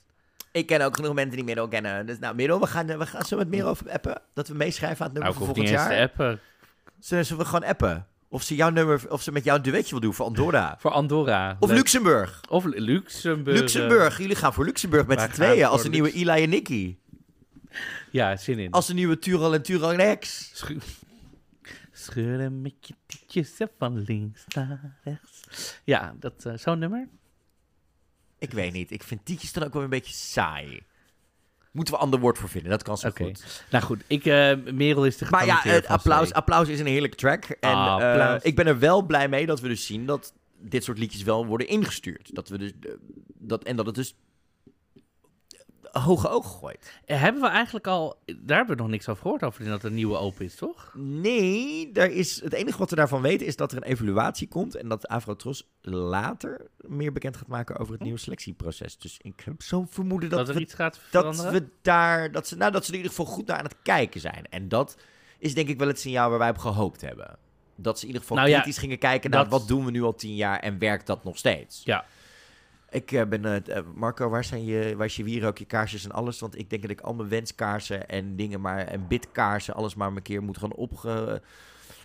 [0.52, 2.06] Ik ken ook genoeg mensen die Merel kennen.
[2.06, 4.20] Dus nou, Merel, we gaan, we gaan zo met Merel over appen.
[4.34, 6.02] Dat we meeschrijven aan het nou, nummer hoef niet volgend jaar.
[6.08, 6.40] appen.
[6.98, 8.06] Zullen, zullen we gewoon appen?
[8.28, 10.76] Of ze jouw nummer, of ze met jou een duetje wil doen voor Andorra.
[10.80, 11.56] Voor Andorra.
[11.60, 11.70] Of.
[11.70, 12.40] Luxemburg.
[12.48, 13.58] Of Lu- Luxemburg.
[13.60, 14.18] Luxemburg.
[14.18, 15.64] Jullie gaan voor Luxemburg met z'n tweeën.
[15.66, 16.96] Als de nieuwe Eli en Nicky.
[18.10, 18.70] Ja, zin in.
[18.70, 20.50] Als de nieuwe Tural en Tural Rex.
[20.54, 20.78] Schu-
[21.92, 25.80] Scheuren met je tietjes van links naar rechts.
[25.84, 27.08] Ja, dat eh, zo'n nummer.
[28.42, 28.90] Ik weet niet.
[28.90, 30.82] Ik vind tietjes dan ook wel een beetje saai.
[31.72, 32.70] Moeten we een ander woord voor vinden.
[32.70, 33.64] Dat kan zo goed.
[33.70, 36.86] Nou goed, ik, eh Merel is de Maar ja, het van applaus, applaus is een
[36.86, 37.44] heerlijke track.
[37.44, 40.84] En Ah, eh, ik ben er wel blij mee dat we dus zien dat dit
[40.84, 42.34] soort liedjes wel worden ingestuurd.
[42.34, 42.90] Dat we dus, eh,
[43.38, 44.14] dat, en dat het dus
[46.00, 46.92] hoge ogen gooit.
[47.04, 48.16] Eh, Hebben we eigenlijk al...
[48.24, 50.92] Daar hebben we nog niks over gehoord over dat een nieuwe open is, toch?
[50.96, 54.74] Nee, daar is, het enige wat we daarvan weten is dat er een evaluatie komt
[54.76, 58.98] en dat Afrotros later meer bekend gaat maken over het nieuwe selectieproces.
[58.98, 61.52] Dus ik heb zo'n vermoeden dat, Dat, er we, iets gaat dat veranderen?
[61.52, 63.76] we daar, dat ze, nou, dat ze er in ieder geval goed naar aan het
[63.82, 64.46] kijken zijn.
[64.50, 64.96] En dat
[65.38, 67.36] is denk ik wel het signaal waar wij op gehoopt hebben.
[67.76, 69.90] Dat ze in ieder geval Nou ja, kritisch gingen kijken naar dat- wat doen we
[69.90, 71.82] nu al tien jaar en werkt dat nog steeds.
[71.84, 72.04] Ja.
[72.92, 76.12] Ik eh, ben, eh, Marco, waar zijn je, waar is je wierook, je kaarsjes en
[76.12, 76.40] alles?
[76.40, 80.08] Want ik denk dat ik al mijn wenskaarsen en dingen maar, en bidkaarsen, alles maar
[80.08, 81.42] een keer moet gaan opge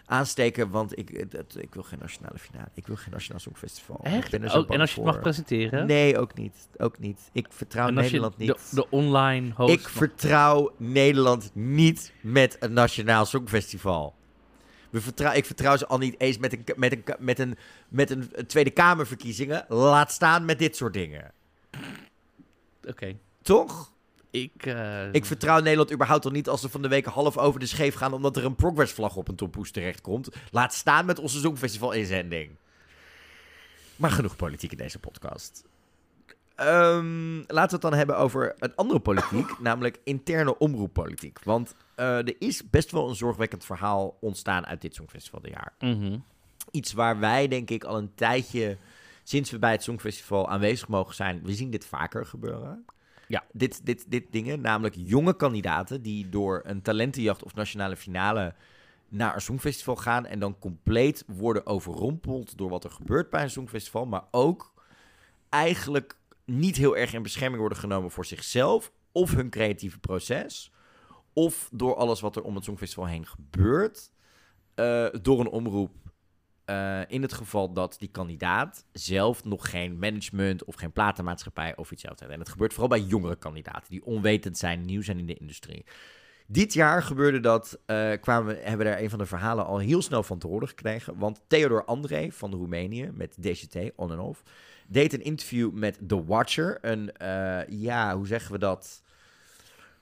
[0.06, 0.70] aansteken.
[0.70, 2.68] Want ik, het- ik wil geen nationale finale.
[2.74, 4.00] Ik wil geen nationaal songfestival.
[4.04, 4.32] Ik Echt?
[4.32, 5.04] ben Oh, en als je het voor.
[5.06, 5.88] mag presenteren?
[5.88, 6.68] Nee, ook niet.
[6.78, 7.30] Ook niet.
[7.34, 8.48] Ik vertrouw Nederland niet.
[8.48, 9.74] De, de online host...
[9.74, 14.16] Ik vertrouw Nederland niet met een nationaal songfestival.
[14.90, 17.58] We vertrouw, ik vertrouw ze al niet eens met een, met, een, met, een,
[17.90, 19.66] met een Tweede Kamerverkiezingen.
[19.68, 21.32] Laat staan met dit soort dingen.
[22.88, 23.18] Oké.
[23.42, 23.92] Toch?
[24.32, 24.66] Ik...
[24.66, 27.66] eh, Ik vertrouw Nederland überhaupt al niet als ze van de week half over de
[27.66, 28.14] scheef gaan...
[28.14, 30.30] omdat er een progress-vlag op een tompoes terechtkomt.
[30.52, 32.52] Laat staan met onze Songfestival-inzending.
[33.96, 35.64] Maar genoeg politiek in deze podcast.
[36.56, 41.40] Ehm, laten we het dan hebben over een andere politiek, namelijk interne omroeppolitiek.
[41.44, 45.74] Want eh, er is best wel een zorgwekkend verhaal ontstaan uit dit Songfestival dit jaar.
[45.80, 46.18] mhm.
[46.72, 48.78] Iets waar wij, denk ik, al een tijdje,
[49.24, 52.86] sinds we bij het Songfestival aanwezig mogen zijn, we zien dit vaker gebeuren.
[53.28, 53.44] Ja.
[53.52, 58.54] Dit, dit, dit dingen, namelijk jonge kandidaten die door een talentenjacht of nationale finale
[59.10, 63.50] naar een Songfestival gaan en dan compleet worden overrompeld door wat er gebeurt bij een
[63.50, 64.74] Songfestival, maar ook
[65.50, 70.72] eigenlijk niet heel erg in bescherming worden genomen voor zichzelf of hun creatieve proces,
[71.38, 74.12] of door alles wat er om het Songfestival heen gebeurt,
[74.76, 75.92] eh, door een omroep.
[76.66, 81.92] eh, in het geval dat die kandidaat zelf nog geen management of geen platenmaatschappij of
[81.92, 82.32] iets zelfs heeft.
[82.32, 85.86] En het gebeurt vooral bij jongere kandidaten die onwetend zijn, nieuw zijn in de industrie.
[86.48, 90.02] Dit jaar gebeurde dat, eh, kwamen, hebben we daar een van de verhalen al heel
[90.02, 91.18] snel van te horen gekregen.
[91.18, 94.44] Want Theodor André van Roemenië met DCT, on en off,
[94.88, 96.78] deed een interview met The Watcher.
[96.82, 97.12] Een,
[97.70, 99.02] ja, hoe zeggen we dat?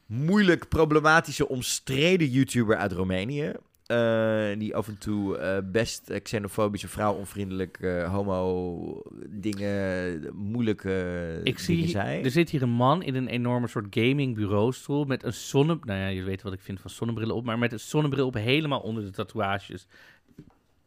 [0.05, 3.53] Moeilijk, problematische, omstreden YouTuber uit Roemenië.
[3.85, 10.89] eh, die af en toe eh, best xenofobische, vrouwonvriendelijk, eh, homo dingen, moeilijke
[11.37, 12.23] Ik dingen zie, zei.
[12.23, 15.77] er zit hier een man in een enorme soort gaming bureaustoel met een zonne...
[15.81, 18.33] Nou ja, je weet wat ik vind van zonnebrillen op, maar met een zonnebril op
[18.33, 19.87] helemaal onder de tatoeages.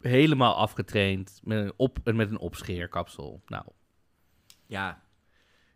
[0.00, 3.42] Helemaal afgetraind, met een, op, met een opscheerkapsel.
[3.46, 3.64] Nou,
[4.66, 5.02] Ja,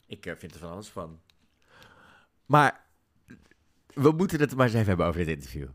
[0.06, 1.20] ik vind er van alles van.
[2.46, 2.81] Maar
[3.94, 5.68] we moeten het maar eens even hebben over dit interview.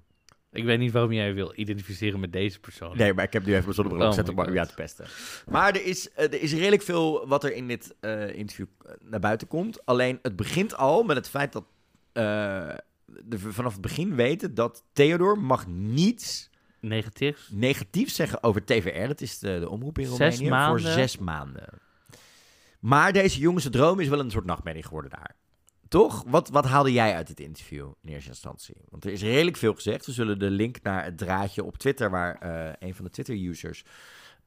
[0.51, 2.97] ik weet niet waarom jij wil identificeren met deze persoon.
[2.97, 4.73] Nee, maar ik heb nu even mijn zonnebril Oh opgezet om maar u aan te
[4.73, 5.05] pesten.
[5.49, 8.91] Maar er is, eh, er is redelijk veel wat er in dit eh, interview eh,
[8.99, 9.85] naar buiten komt.
[9.85, 11.65] Alleen het begint al met het feit dat
[13.29, 16.49] we vanaf het begin weten dat Theodor mag niets
[16.79, 17.49] Negatief.
[17.51, 19.07] negatiefs zeggen over TVR.
[19.07, 20.67] Dat is de, de omroep in Zes Roemenië.
[20.67, 21.69] Voor zes maanden.
[22.79, 25.35] Maar deze jongens droom is wel een soort nachtmerrie geworden daar.
[25.89, 26.23] Toch?
[26.27, 28.75] Wat, wat haalde jij uit dit interview in eerste instantie?
[28.89, 30.05] Want er is redelijk veel gezegd.
[30.05, 33.83] We zullen de link naar het draadje op Twitter, waar eh, een van de Twitter-users.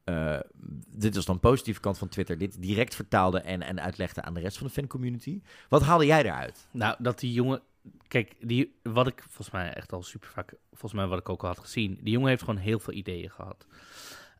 [0.04, 0.38] eh,
[0.88, 2.38] dit was dan positieve kant van Twitter.
[2.38, 5.40] Dit direct vertaalde en, en uitlegde aan de rest van de fancommunity.
[5.68, 6.68] Wat haalde jij daaruit?
[6.70, 7.60] Nou, dat die jongen...
[8.08, 10.54] Kijk, die, wat ik volgens mij echt al super vaak...
[10.70, 11.98] Volgens mij wat ik ook al had gezien.
[12.02, 13.66] Die jongen heeft gewoon heel veel ideeën gehad.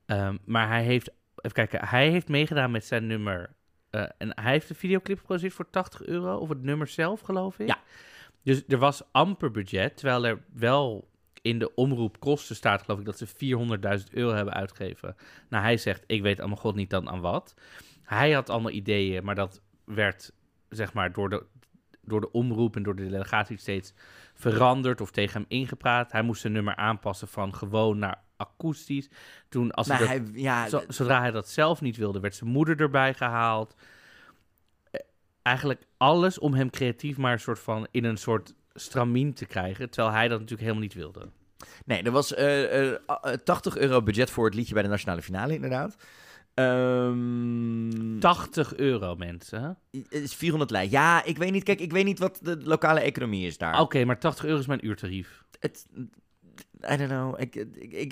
[0.07, 1.11] Ehm, maar hij heeft...
[1.35, 1.89] Even kijken.
[1.89, 3.55] Hij heeft meegedaan met zijn nummer...
[3.91, 6.37] eh, en hij heeft de videoclip geproduceerd voor 80 euro.
[6.37, 7.67] Of het nummer zelf, geloof ik.
[7.67, 7.79] Ja.
[8.43, 9.97] Dus er was amper budget.
[9.97, 11.09] Terwijl er wel
[11.43, 13.27] in de omroep kosten staat, geloof ik, dat ze
[14.07, 15.17] 400.000 euro hebben uitgegeven.
[15.49, 17.55] Nou, hij zegt, ik weet allemaal god niet dan aan wat.
[18.03, 20.33] Hij had allemaal ideeën, maar dat werd,
[20.69, 21.45] zeg maar, door de,
[22.03, 23.95] door de omroep en door de delegatie steeds
[24.35, 26.13] veranderd of tegen hem ingepraat.
[26.13, 29.09] Hij moest zijn nummer aanpassen van gewoon naar akoestisch.
[29.49, 32.35] Toen, als hij Maar dat- hij, ja, zo- zodra hij dat zelf niet wilde, werd
[32.35, 33.75] zijn moeder erbij gehaald.
[34.91, 35.01] Eh,
[35.43, 39.91] Eigenlijk alles om hem creatief maar een soort van in een soort stramien te krijgen,
[39.91, 41.29] terwijl hij dat natuurlijk helemaal niet wilde.
[41.85, 45.23] Nee, er was eh, eh, eh, 80 euro budget voor het liedje bij de nationale
[45.23, 45.97] finale, inderdaad.
[46.55, 49.79] Ehm 80 euro, mensen.
[49.91, 50.91] het is 400 lei.
[50.91, 51.63] Ja, ik weet niet.
[51.65, 53.81] Kijk, ik weet niet wat de lokale economie is daar.
[53.81, 55.45] Oké, maar 80 euro is mijn uurtarief.
[55.61, 55.87] Het,
[57.37, 57.55] Ik,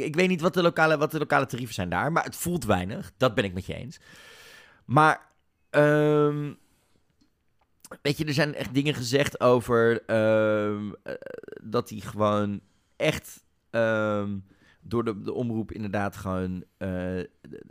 [0.01, 2.65] ik, weet niet wat de, lokale, wat de lokale tarieven zijn daar, maar het voelt
[2.65, 3.13] weinig.
[3.17, 4.01] Dat ben ik met je eens.
[4.85, 5.21] Maar,
[5.71, 6.53] ehm,
[8.03, 11.15] weet je, er zijn echt dingen gezegd over ehm, eh,
[11.63, 12.61] dat hij gewoon
[12.97, 14.39] echt ehm,
[14.81, 16.89] door de, de omroep inderdaad gewoon eh,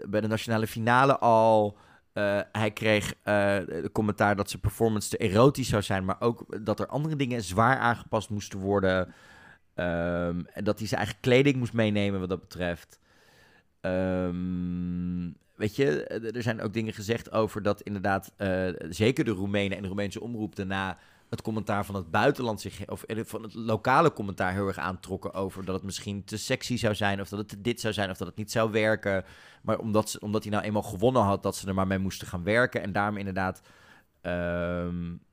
[0.09, 1.77] bij de nationale finale al...
[2.13, 6.79] eh, hij kreeg de commentaar dat zijn performance te erotisch zou zijn, maar ook dat
[6.79, 9.13] er andere dingen zwaar aangepast moesten worden.
[9.77, 12.99] Ehm, en dat hij zijn eigen kleding moest meenemen wat dat betreft.
[13.81, 19.31] Ehm, weet je, eh, er zijn ook dingen gezegd over dat inderdaad eh, zeker de
[19.31, 20.97] Roemenen en de Roemeense omroep daarna
[21.29, 25.33] het commentaar van het buitenland zich, of eh, van het lokale commentaar heel erg aantrokken
[25.33, 28.17] over dat het misschien te sexy zou zijn, of dat het dit zou zijn, of
[28.17, 29.23] dat het niet zou werken.
[29.61, 32.27] Maar omdat, ze, omdat hij nou eenmaal gewonnen had, dat ze er maar mee moesten
[32.27, 32.81] gaan werken.
[32.81, 33.61] En daarom inderdaad
[34.21, 35.26] ehm, eh,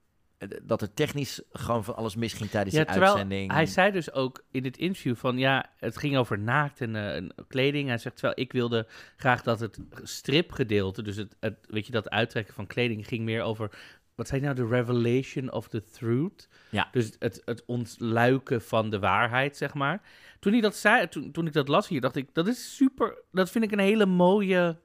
[0.62, 3.53] dat er technisch gewoon van alles misging tijdens Ja, die terwijl uitzending.
[3.53, 7.14] hij zei dus ook in het interview van ja, het ging over naakt en, eh,
[7.14, 7.89] en kleding.
[7.89, 12.11] Hij zegt terwijl ik wilde graag dat het stripgedeelte, dus het, het weet je dat
[12.11, 13.70] uittrekken van kleding ging meer over
[14.14, 16.49] wat zei hij nou de revelation of the truth.
[16.70, 16.89] Ja.
[16.93, 20.03] Dus het, het ontluiken van de waarheid, zeg maar.
[20.41, 23.18] Toen hij dat zei, toen, toen ik dat las hier, dacht ik dat is super.
[23.32, 24.78] Dat vind ik een hele mooie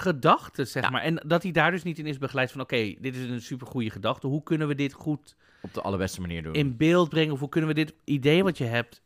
[0.00, 0.90] gedachte, zeg Ja.
[0.90, 1.02] maar.
[1.02, 3.66] En dat hij daar dus niet in is begeleid van oké, dit is een super
[3.66, 4.26] goede gedachte.
[4.26, 6.54] Hoe kunnen we dit goed op de allerbeste manier doen.
[6.54, 7.32] in beeld brengen?
[7.32, 9.02] Of hoe kunnen we dit idee wat je hebt...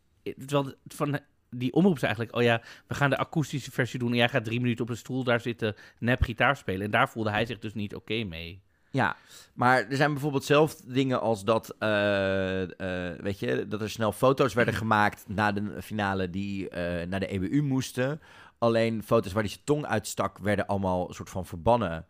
[0.47, 1.19] Terwijl van
[1.51, 2.37] die omroep is eigenlijk...
[2.37, 4.11] Oh ja, we gaan de akoestische versie doen...
[4.11, 6.85] en jij gaat drie minuten op een stoel daar zitten nep gitaar spelen.
[6.85, 8.63] En daar voelde hij zich dus niet oké mee.
[8.91, 9.17] Ja,
[9.55, 14.13] maar er zijn bijvoorbeeld zelf dingen als dat, eh, eh, weet je, dat er snel
[14.13, 18.21] foto's werden gemaakt na de finale die eh, naar de EBU moesten.
[18.65, 22.07] Alleen foto's waar hij zijn tong uitstak werden allemaal een soort van verbannen.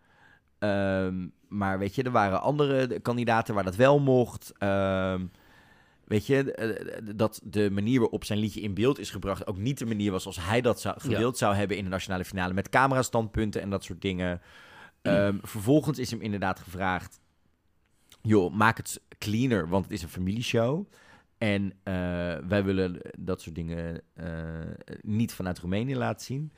[0.59, 4.53] Ehm, maar weet je, er waren andere kandidaten waar dat wel mocht.
[4.59, 5.27] Ehm,
[6.05, 9.79] weet je, eh, dat de manier waarop zijn liedje in beeld is gebracht ook niet
[9.79, 12.69] de manier was zoals hij dat zou, gewild zou hebben in de nationale finale met
[12.69, 14.41] camerastandpunten en dat soort dingen.
[15.03, 17.21] Ehm, vervolgens is hem inderdaad gevraagd:
[18.23, 20.87] joh, maak het cleaner, want het is een familieshow.
[21.45, 21.95] En eh,
[22.49, 24.27] wij willen dat soort dingen eh,
[25.03, 26.53] niet vanuit Roemenië laten zien.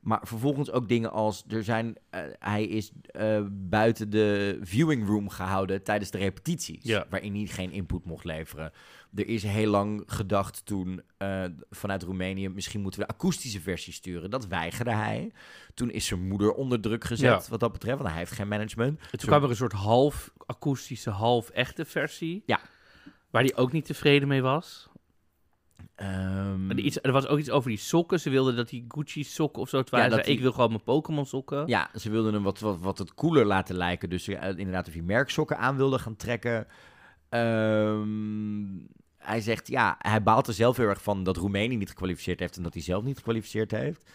[0.00, 2.92] Maar vervolgens ook dingen als: er zijn, eh, hij is
[3.50, 7.06] buiten de viewing room gehouden tijdens de repetities, Ja.
[7.10, 8.72] waarin hij geen input mocht leveren.
[9.14, 11.02] Er is heel lang gedacht toen
[11.70, 14.30] vanuit Roemenië: misschien moeten we de akoestische versie sturen.
[14.30, 15.32] Dat weigerde hij.
[15.74, 17.50] Toen is zijn moeder onder druk gezet, Ja.
[17.50, 19.00] wat dat betreft, want hij heeft geen management.
[19.10, 22.42] En toen kwam er een soort half akoestische, half echte versie.
[22.46, 22.60] Ja.
[23.34, 24.88] Waar hij ook niet tevreden mee was.
[25.94, 28.20] Ehm, En Iets, er was ook iets over die sokken.
[28.20, 29.76] Ze wilden dat die Gucci sokken of zo
[30.14, 31.66] zei, die- Ik wil gewoon mijn Pokémon sokken.
[31.66, 34.10] Ja, ze wilden hem wat, wat, wat het cooler laten lijken.
[34.10, 36.66] Dus eh, inderdaad of hij merksokken aan wilde gaan trekken.
[37.28, 38.64] Ehm,
[39.16, 42.56] hij zegt, ja, hij baalt er zelf heel erg van dat Roemenië niet gekwalificeerd heeft
[42.56, 44.10] en dat hij zelf niet gekwalificeerd heeft.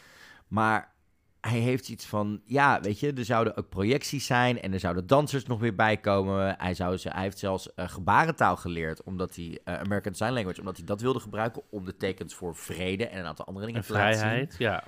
[0.47, 0.93] Maar
[1.41, 5.07] hij heeft iets van, ja, weet je, er zouden ook projecties zijn en er zouden
[5.07, 6.55] dansers nog weer bij komen.
[6.57, 10.59] Hij, zou ze, hij heeft zelfs eh, gebarentaal geleerd, omdat hij, eh, American Sign Language,
[10.59, 13.81] omdat hij dat wilde gebruiken om de tekens voor vrede en een aantal andere dingen
[13.81, 14.27] En te laten zien.
[14.27, 14.83] vrijheid, ja.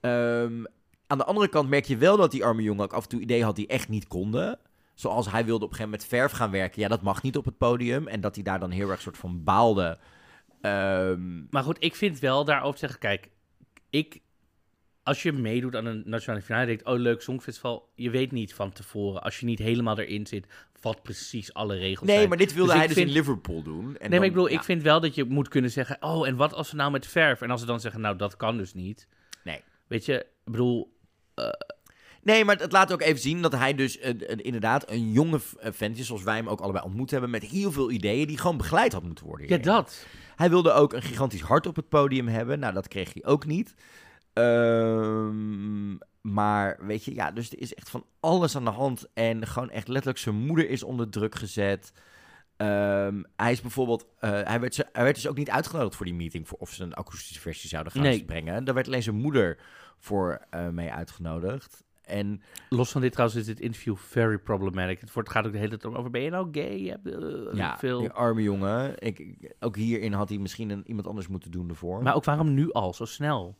[0.00, 0.64] Ehm,
[1.06, 3.20] aan de andere kant merk je wel dat die arme jongen ook af en toe
[3.20, 4.58] ideeën had die echt niet konden.
[4.94, 6.80] Zoals hij wilde op een gegeven moment verf gaan werken.
[6.80, 8.08] Ja, dat mag niet op het podium.
[8.08, 9.98] En dat hij daar dan heel erg soort van baalde.
[10.60, 13.28] Ehm, Maar goed, ik vind wel daarover te zeggen, kijk,
[13.90, 14.20] ik,
[15.02, 18.72] als je meedoet aan een nationale finale, denkt, oh leuk, Songfestival, je weet niet van
[18.72, 20.46] tevoren, als je niet helemaal erin zit,
[20.80, 22.28] wat precies alle regels nee, zijn.
[22.28, 23.84] maar dit wilde Dus hij dus vind- in Liverpool doen.
[23.84, 25.96] En nee, dan- maar ik bedoel, ja, ik vind wel dat je moet kunnen zeggen,
[26.00, 27.40] oh, en wat als we nou met verf?
[27.40, 29.08] En als ze dan zeggen, nou, dat kan dus niet.
[29.44, 29.60] Nee.
[29.86, 30.92] Weet je, ik bedoel,
[32.22, 35.38] Nee, maar het laat ook even zien dat hij dus eh, eh, inderdaad een jonge
[35.40, 38.26] v- eh, vent is, zoals wij hem ook allebei ontmoet hebben, met heel veel ideeën
[38.26, 39.48] die gewoon begeleid had moeten worden.
[39.48, 40.06] ja, dat.
[40.36, 42.58] Hij wilde ook een gigantisch hart op het podium hebben.
[42.58, 43.74] Nou, dat kreeg hij ook niet.
[44.32, 49.06] Ehm, maar weet je, ja, dus er is echt van alles aan de hand.
[49.14, 51.92] En gewoon echt letterlijk zijn moeder is onder druk gezet.
[52.56, 56.14] Ehm, hij is bijvoorbeeld, eh, hij, werd, hij werd dus ook niet uitgenodigd voor die
[56.14, 58.24] meeting, voor of ze een akoestische versie zouden gaan Nee.
[58.24, 58.64] brengen.
[58.64, 59.58] Daar werd alleen zijn moeder
[59.98, 61.84] voor eh, mee uitgenodigd.
[62.02, 65.00] En Los van dit trouwens is dit interview very problematic.
[65.00, 66.78] Het wordt, gaat ook de hele tijd over, ben je nou gay?
[66.78, 67.98] Je hebt eh, ja, veel...
[68.00, 68.94] die arme jongen.
[68.98, 72.02] Ik- ook hierin had hij misschien een, iemand anders moeten doen ervoor.
[72.02, 73.56] Maar ook waarom nu al, zo snel?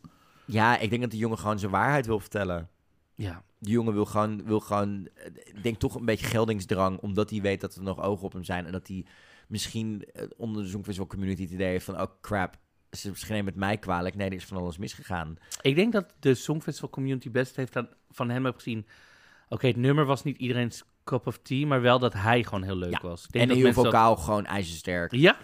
[0.53, 2.69] Ja, ik denk dat die jongen gewoon zijn waarheid wil vertellen.
[3.15, 7.31] Ja, Die jongen wil gewoon, wil gewoon eh, ik denk toch een beetje geldingsdrang, omdat
[7.31, 8.67] hij weet dat er nog ogen op hem zijn.
[8.67, 9.05] En dat hij
[9.49, 12.57] misschien eh, onder de Songfestival community het idee heeft van, oh crap,
[12.91, 14.15] ze nemen met mij kwalijk.
[14.15, 15.37] Nee, er is van alles misgegaan.
[15.61, 18.87] Ik denk dat de Songfestival community best heeft aan, van hem heb gezien.
[19.49, 22.77] Oké, het nummer was niet iedereen's cup of tea, maar wel dat hij gewoon heel
[22.77, 23.25] leuk Ja, was.
[23.25, 25.13] Ik denk En dat heel dat- vocaal gewoon ijzersterk.
[25.15, 25.37] Ja,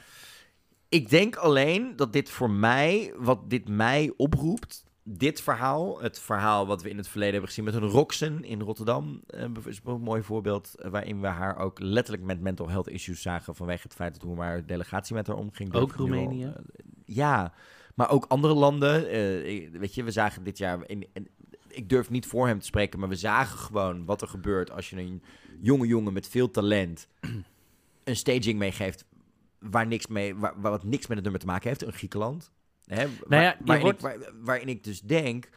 [0.88, 6.66] Ik denk alleen dat dit voor mij, wat dit mij oproept, dit verhaal, het verhaal
[6.66, 10.00] wat we in het verleden hebben gezien met een Roxen in Rotterdam, eh, is een
[10.00, 13.94] mooi voorbeeld eh, waarin we haar ook letterlijk met mental health issues zagen vanwege het
[13.94, 15.74] feit dat hoe maar delegatie met haar omging.
[15.74, 16.44] Ook Roemenië?
[16.44, 16.52] eh,
[17.04, 17.52] ja,
[17.94, 19.02] maar ook andere landen.
[19.80, 21.28] weet je, we zagen dit jaar, in, in-
[21.68, 24.90] ik durf niet voor hem te spreken, maar we zagen gewoon wat er gebeurt als
[24.90, 25.22] je een
[25.60, 27.08] jonge jongen met veel talent
[28.04, 29.04] een staging meegeeft
[29.58, 32.52] waar niks mee, waar wat niks met het nummer te maken heeft, een Griekenland.
[32.88, 35.48] Hè, waar- ja, waarin, wordt- ik, waar- waarin ik dus denk,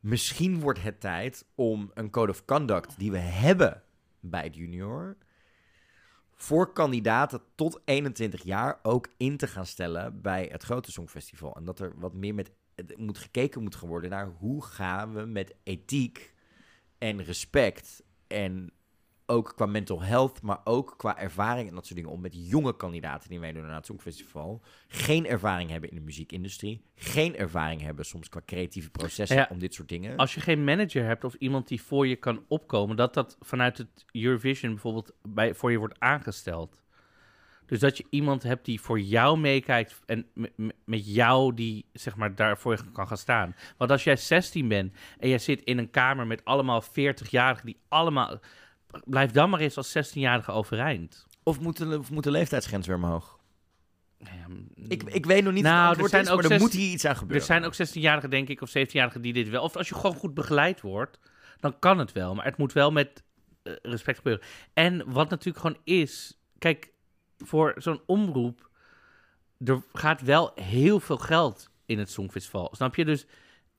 [0.00, 3.82] misschien wordt het tijd om een code of conduct die we hebben
[4.20, 5.16] bij het junior,
[6.34, 11.56] voor kandidaten tot 21 jaar ook in te gaan stellen bij het grote Songfestival.
[11.56, 15.24] En dat er wat meer met het moet gekeken moet worden naar hoe gaan we
[15.24, 16.34] met ethiek
[16.98, 18.72] en respect en
[19.32, 22.76] ook qua mental health, maar ook qua ervaring en dat soort dingen om met jonge
[22.76, 28.04] kandidaten die meedoen naar het Songfestival, geen ervaring hebben in de muziekindustrie, geen ervaring hebben
[28.04, 30.16] soms qua creatieve processen Ja, om dit soort dingen.
[30.16, 33.78] als je geen manager hebt of iemand die voor je kan opkomen, dat dat vanuit
[33.78, 36.80] het Eurovision bijvoorbeeld bij, voor je wordt aangesteld.
[37.66, 40.26] Dus dat je iemand hebt die voor jou meekijkt en
[40.84, 43.54] met jou die zeg maar daarvoor kan gaan staan.
[43.76, 47.80] Want als jij 16 bent en jij zit in een kamer met allemaal 40-jarigen die
[47.88, 48.40] allemaal...
[49.04, 51.26] Blijf dan maar eens als 16-jarige overeind.
[51.42, 53.40] Of moet de, of moet de leeftijdsgrens weer omhoog?
[54.88, 57.04] Ik, ik weet nog niet Nou, er zijn is, ook maar er moet hier iets
[57.04, 57.40] aan gebeuren.
[57.40, 59.62] Er zijn ook 16-jarigen, denk ik, of 17-jarigen die dit wel...
[59.62, 61.18] Of als je gewoon goed begeleid wordt,
[61.60, 62.34] dan kan het wel.
[62.34, 63.22] Maar het moet wel met
[63.62, 64.44] eh, respect gebeuren.
[64.72, 66.38] En wat natuurlijk gewoon is...
[66.58, 66.92] Kijk,
[67.38, 68.70] voor zo'n omroep...
[69.64, 72.68] Er gaat wel heel veel geld in het Songfestival.
[72.72, 73.04] Snap je?
[73.04, 73.26] Dus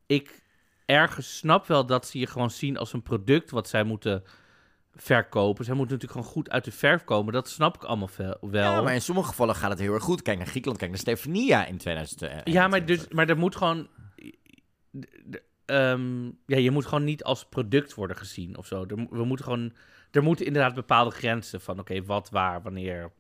[0.06, 0.42] ik
[0.86, 3.52] ergens snap wel dat ze je gewoon zien als een product...
[3.52, 4.24] wat zij moeten
[4.96, 5.66] verkopen.
[5.66, 7.34] Zij moeten natuurlijk gewoon goed uit de verf komen.
[7.34, 8.10] Dat snap ik allemaal
[8.42, 8.72] wel.
[8.74, 10.22] Ja, maar in sommige gevallen gaat het heel erg goed.
[10.22, 12.26] Kijk naar Griekenland, kijk naar Stefania in 2000.
[12.44, 13.88] Ja, maar, dus, maar er moet gewoon.
[15.66, 18.82] ehm, ja, je moet gewoon niet als product worden gezien of zo.
[18.88, 19.74] Er, we moeten gewoon.
[20.12, 23.12] Er moeten inderdaad bepaalde grenzen van: oké, wat, waar, wanneer.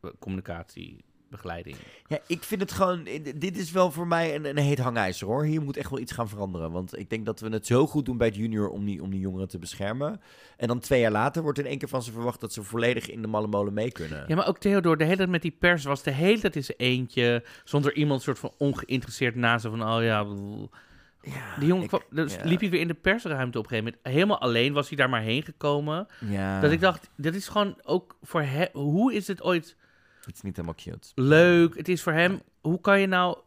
[0.00, 1.04] eh, Communicatie,
[1.36, 1.76] begeleiding.
[2.06, 3.08] Ja, ik vind het gewoon...
[3.36, 5.44] Dit is wel voor mij een, een heet hangijzer, hoor.
[5.44, 6.70] Hier moet echt wel iets gaan veranderen.
[6.70, 9.10] Want ik denk dat we het zo goed doen bij het junior om die, om
[9.10, 10.20] die jongeren te beschermen.
[10.56, 13.10] En dan twee jaar later wordt in één keer van ze verwacht dat ze volledig
[13.10, 14.24] in de malle molen mee kunnen.
[14.28, 16.78] Ja, maar ook Theodor, de hele tijd met die pers was de hele tijd zijn
[16.78, 17.44] eentje.
[17.64, 20.26] Zonder iemand soort van ongeïnteresseerd naast van: oh ja.
[21.58, 22.44] Die jongen ik- kwam- dus ja.
[22.44, 24.14] liep hij weer in de persruimte op een gegeven moment.
[24.16, 26.06] Helemaal alleen was hij daar maar heen gekomen.
[26.20, 26.60] Ja.
[26.60, 28.68] Dat ik dacht, dit is gewoon ook voor hem.
[28.72, 29.76] Hoe is het ooit
[30.26, 31.08] Het is niet helemaal cute.
[31.14, 31.76] leuk.
[31.76, 32.40] Het is voor hem.
[32.60, 33.38] Hoe kan je nou.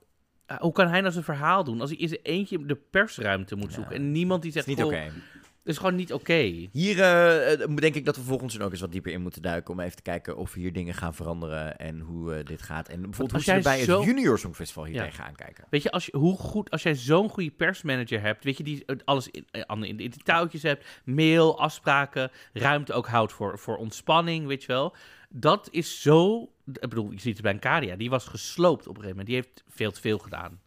[0.45, 3.55] eh, Hoe kan hij nou zijn verhaal doen als hij in zijn eentje de persruimte
[3.55, 4.77] moet zoeken en niemand die Het zegt.
[4.77, 5.03] is niet oké.
[5.11, 5.21] "Goh,
[5.63, 6.67] Het is gewoon niet oké.
[6.71, 9.73] Hier eh, denk ik dat we volgens ook eens wat dieper in moeten duiken.
[9.73, 12.87] Om even te kijken of hier dingen gaan veranderen en hoe dit gaat.
[12.89, 15.03] En bijvoorbeeld hoe Als ze er jij bij zo- het Junior Songfestival hier Ja.
[15.03, 15.63] tegenaan kijken.
[15.69, 18.83] Weet je, als, je, hoe goed, als jij zo'n goede persmanager hebt, weet je, die
[18.85, 19.45] het alles in,
[19.83, 24.95] in de touwtjes hebt, mail, afspraken, ruimte ook houdt voor, voor ontspanning, weet je wel.
[25.29, 28.95] Dat is zo, ik bedoel, je ziet het bij een Kadia, die was gesloopt op
[28.97, 29.27] een gegeven moment.
[29.27, 30.59] Die heeft veel te veel gedaan.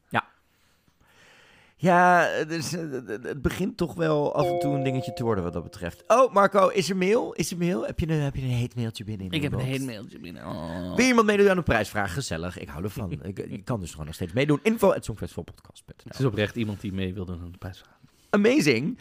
[1.77, 5.53] Ja, dus, eh, het- begint toch wel af en toe een dingetje te worden wat
[5.53, 6.05] dat betreft.
[6.07, 7.33] Oh, Marco, is er mail?
[7.33, 7.87] Is er mail?
[7.87, 9.25] Heb je een, heb je een heet mailtje binnen?
[9.31, 9.79] in de inbox?
[9.79, 10.47] mailtje binnen.
[10.47, 10.87] Oh.
[10.95, 12.13] Wil je iemand meedoen aan de prijsvraag?
[12.13, 13.13] Gezellig, ik hou ervan.
[13.23, 14.61] ik, je kan dus gewoon nog steeds meedoen.
[14.63, 15.95] Info at songfestivalpodcast.nl.
[16.05, 17.99] Het is oprecht iemand die mee wil doen aan de prijsvraag.
[18.31, 18.99] Amazing.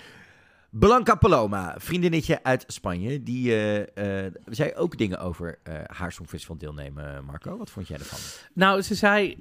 [0.71, 6.57] Blanca Paloma, vriendinnetje uit Spanje, die eh, eh, zei ook dingen over eh, haar Songfestival
[6.57, 7.25] deelnemen.
[7.25, 8.19] Marco, wat vond jij ervan?
[8.53, 9.37] Nou, ze zei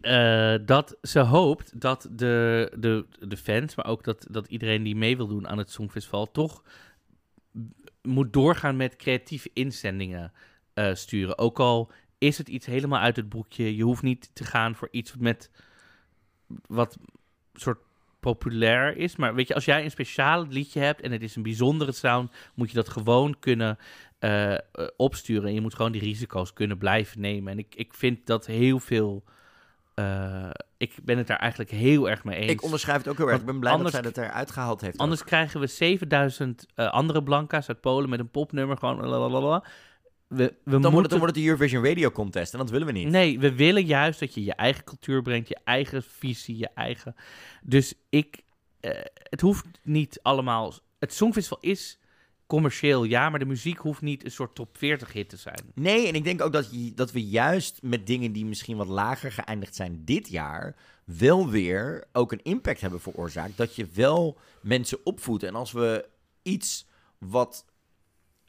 [0.65, 5.17] dat ze hoopt dat de, de, de fans, maar ook dat, dat iedereen die mee
[5.17, 6.63] wil doen aan het Songfestival, toch
[8.03, 10.33] moet doorgaan met creatieve inzendingen
[10.93, 11.39] sturen.
[11.39, 14.89] Ook al is het iets helemaal uit het boekje, je hoeft niet te gaan voor
[14.91, 15.51] iets met
[16.67, 16.97] wat
[17.55, 17.79] soort
[18.21, 19.17] populair is.
[19.17, 22.31] Maar weet je, als jij een speciaal liedje hebt en het is een bijzondere sound,
[22.55, 23.79] moet je dat gewoon kunnen
[24.19, 24.59] eh, eh,
[24.97, 25.49] opsturen.
[25.49, 27.53] En je moet gewoon die risico's kunnen blijven nemen.
[27.53, 29.25] En ik, ik vind dat heel veel.
[29.95, 32.51] eh, ik ben het daar eigenlijk heel erg mee eens.
[32.51, 33.39] Ik onderschrijf het ook heel erg.
[33.39, 34.99] Ik Want ben blij anders- dat zij dat eruit gehaald heeft.
[34.99, 38.77] Anders krijgen we 7000 eh, andere Blanca's uit Polen met een popnummer.
[38.77, 39.07] Gewoon.
[39.07, 39.65] lalalala.
[40.31, 41.11] We, we dan, wordt het, moeten.
[41.11, 43.09] dan wordt het de Eurovision Radio Contest en dat willen we niet.
[43.09, 47.15] Nee, we willen juist dat je je eigen cultuur brengt, je eigen visie, je eigen.
[47.63, 48.43] Dus ik.
[48.81, 50.75] eh, het hoeft niet allemaal.
[50.99, 51.99] Het Songfestival is
[52.47, 55.61] commercieel, ja, maar de muziek hoeft niet een soort top 40 hit te zijn.
[55.75, 58.89] Nee, en ik denk ook dat, je, dat we juist met dingen die misschien wat
[58.89, 63.57] lager geëindigd zijn dit jaar, wel weer ook een impact hebben veroorzaakt.
[63.57, 65.43] Dat je wel mensen opvoedt.
[65.43, 66.09] En als we
[66.43, 66.87] iets
[67.19, 67.65] wat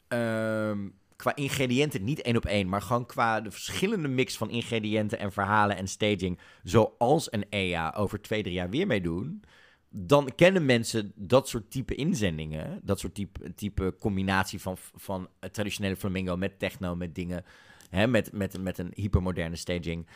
[0.08, 0.88] ehm,
[1.22, 5.32] qua ingrediënten, niet één op één, maar gewoon qua de verschillende mix van ingrediënten en
[5.32, 9.42] verhalen en staging, zoals een EA over twee, drie jaar weer meedoen.
[9.88, 15.96] Dan kennen mensen dat soort type inzendingen, dat soort type, type combinatie van, van traditionele
[15.96, 17.44] flamingo met techno, met dingen,
[17.90, 20.06] hè, met, met, met een hypermoderne staging.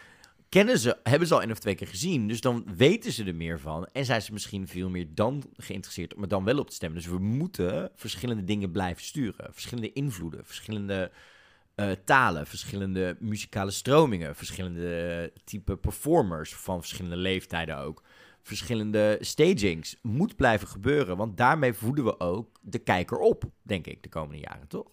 [0.48, 3.34] Kennen ze, hebben ze al één of twee keer gezien, dus dan weten ze er
[3.34, 3.86] meer van.
[3.92, 6.98] En zijn ze misschien veel meer dan geïnteresseerd om er dan wel op te stemmen.
[6.98, 9.52] Dus we moeten verschillende dingen blijven sturen.
[9.52, 11.10] Verschillende invloeden, verschillende
[11.74, 18.02] eh, talen, verschillende muzikale stromingen, verschillende type performers van verschillende leeftijden ook.
[18.42, 24.02] Verschillende stagings moet blijven gebeuren, want daarmee voeden we ook de kijker op, denk ik,
[24.02, 24.90] de komende jaren, toch?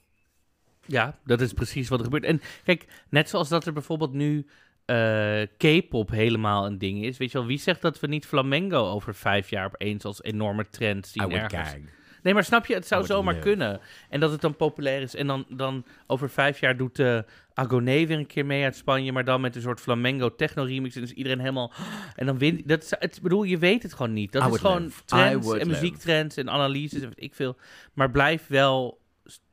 [0.85, 2.23] Ja, dat is precies wat er gebeurt.
[2.23, 4.45] En kijk, net zoals dat er bijvoorbeeld nu
[4.85, 7.17] eh, K-pop helemaal een ding is.
[7.17, 10.69] Weet je wel, wie zegt dat we niet flamenco over vijf jaar opeens als enorme
[10.69, 11.69] trend zien ergens?
[11.69, 11.77] gag.
[12.23, 13.45] Nee, maar snap je, het zou zomaar live.
[13.45, 13.79] kunnen.
[14.09, 15.15] En dat het dan populair is.
[15.15, 17.19] En dan, dan over vijf jaar doet uh,
[17.53, 20.95] Agoné weer een keer mee uit Spanje, maar dan met een soort flamenco techno remix.
[20.95, 21.71] En is iedereen helemaal.
[22.15, 22.67] En dan wint.
[22.67, 24.31] Dat is, het, bedoel, je weet het gewoon niet.
[24.31, 25.03] Dat I is gewoon live.
[25.05, 25.65] Trends en live.
[25.65, 27.57] muziektrends en analyses en weet ik veel.
[27.93, 29.01] Maar blijf wel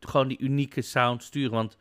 [0.01, 1.53] gewoon die unieke sound sturen.
[1.53, 1.77] Want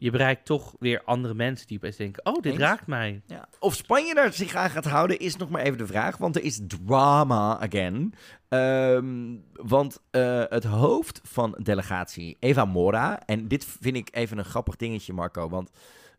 [0.00, 2.60] je bereikt toch weer andere mensen die opeens denken: oh, dit Eens.
[2.62, 3.22] raakt mij.
[3.26, 3.48] Ja.
[3.58, 6.16] Of Spanje daar zich aan gaat houden, is nog maar even de vraag.
[6.16, 8.14] Want er is drama again.
[8.48, 13.26] Ehm, want eh, het hoofd van delegatie, Eva Mora.
[13.26, 15.48] En dit vind ik even een grappig dingetje, Marco.
[15.48, 15.70] Want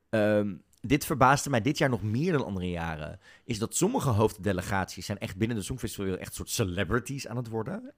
[0.09, 3.19] ehm, dit verbaasde mij dit jaar nog meer dan andere jaren.
[3.43, 7.93] Is dat sommige hoofddelegaties zijn echt binnen de Songfestival echt soort celebrities aan het worden.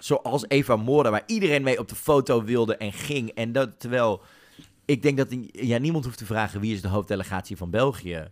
[0.00, 3.30] Zoals Eva Mora, waar iedereen mee op de foto wilde en ging.
[3.30, 4.22] En dat terwijl
[4.86, 8.28] ik denk dat ja, niemand hoeft te vragen wie is de hoofddelegatie van België.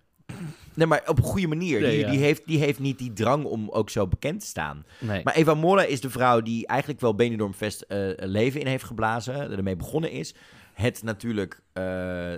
[0.74, 1.80] Nee, maar op een goede manier.
[1.80, 2.10] Nee, die, ja.
[2.10, 4.84] die, heeft, die heeft niet die drang om ook zo bekend te staan.
[4.98, 5.20] Nee.
[5.24, 8.84] Maar Eva Mora is de vrouw die eigenlijk wel Benidorm Fest eh, leven in heeft
[8.84, 9.50] geblazen.
[9.56, 10.34] Ermee begonnen is.
[10.72, 11.60] Het natuurlijk...
[11.72, 11.82] eh,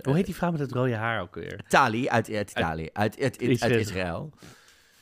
[0.03, 1.61] Hoe heet die vrouw met het rode haar ook weer?
[1.69, 2.89] Tali uit, uit Italië.
[2.93, 3.79] Uit, uit, uit, Israël.
[3.79, 4.33] Israël.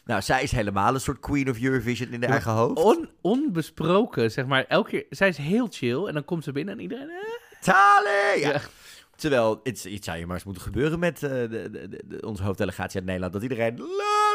[0.05, 2.79] Nou, zij is helemaal een soort queen of Eurovision in de eigen hoofd.
[2.79, 4.65] On, onbesproken, zeg maar.
[4.69, 7.09] Elke keer, zij is heel chill en dan komt ze binnen en iedereen.
[7.11, 7.17] eh,
[7.61, 8.41] Tali!
[8.41, 8.51] Ja.
[8.51, 8.61] Ja.
[9.17, 12.43] Terwijl, het, het zou je maar eens moeten gebeuren met eh, de, de, de- onze
[12.43, 13.33] hoofddelegatie uit Nederland.
[13.33, 13.85] Dat iedereen, "La,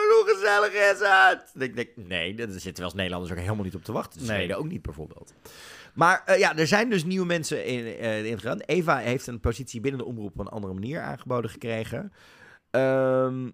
[0.09, 1.61] hoe gezellig is het?
[1.69, 4.19] Ik denk, nee, daar zitten we als Nederlanders ook helemaal niet op te wachten.
[4.19, 4.27] Nee.
[4.29, 5.33] Zweden ook niet bijvoorbeeld.
[5.93, 8.59] Maar eh, ja, er zijn dus nieuwe mensen in, eh ingegaan.
[8.59, 12.13] Eva heeft een positie binnen de omroep op een andere manier aangeboden gekregen.
[12.71, 13.49] Ehm,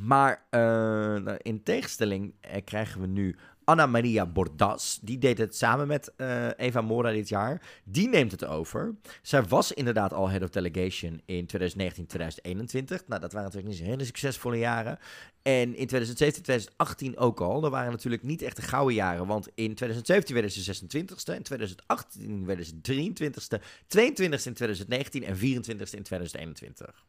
[0.00, 3.36] maar nou, in tegenstelling krijgen we nu
[3.66, 4.98] Anna Maria Bordas.
[5.02, 7.62] Die deed het samen met eh, Eva Mora dit jaar.
[7.84, 8.94] Die neemt het over.
[9.22, 13.06] Zij was inderdaad al head of delegation in 2019, 2021.
[13.06, 14.98] Nou, dat waren natuurlijk niet hele succesvolle jaren.
[15.42, 17.60] En in 2017, 2018 ook al.
[17.60, 19.26] Dat waren natuurlijk niet echt de gouden jaren.
[19.26, 21.34] Want in 2017 werden ze 26ste.
[21.34, 23.60] In 2018 werden ze 23ste.
[23.82, 27.04] 22ste in 2019 en 24ste in 2021.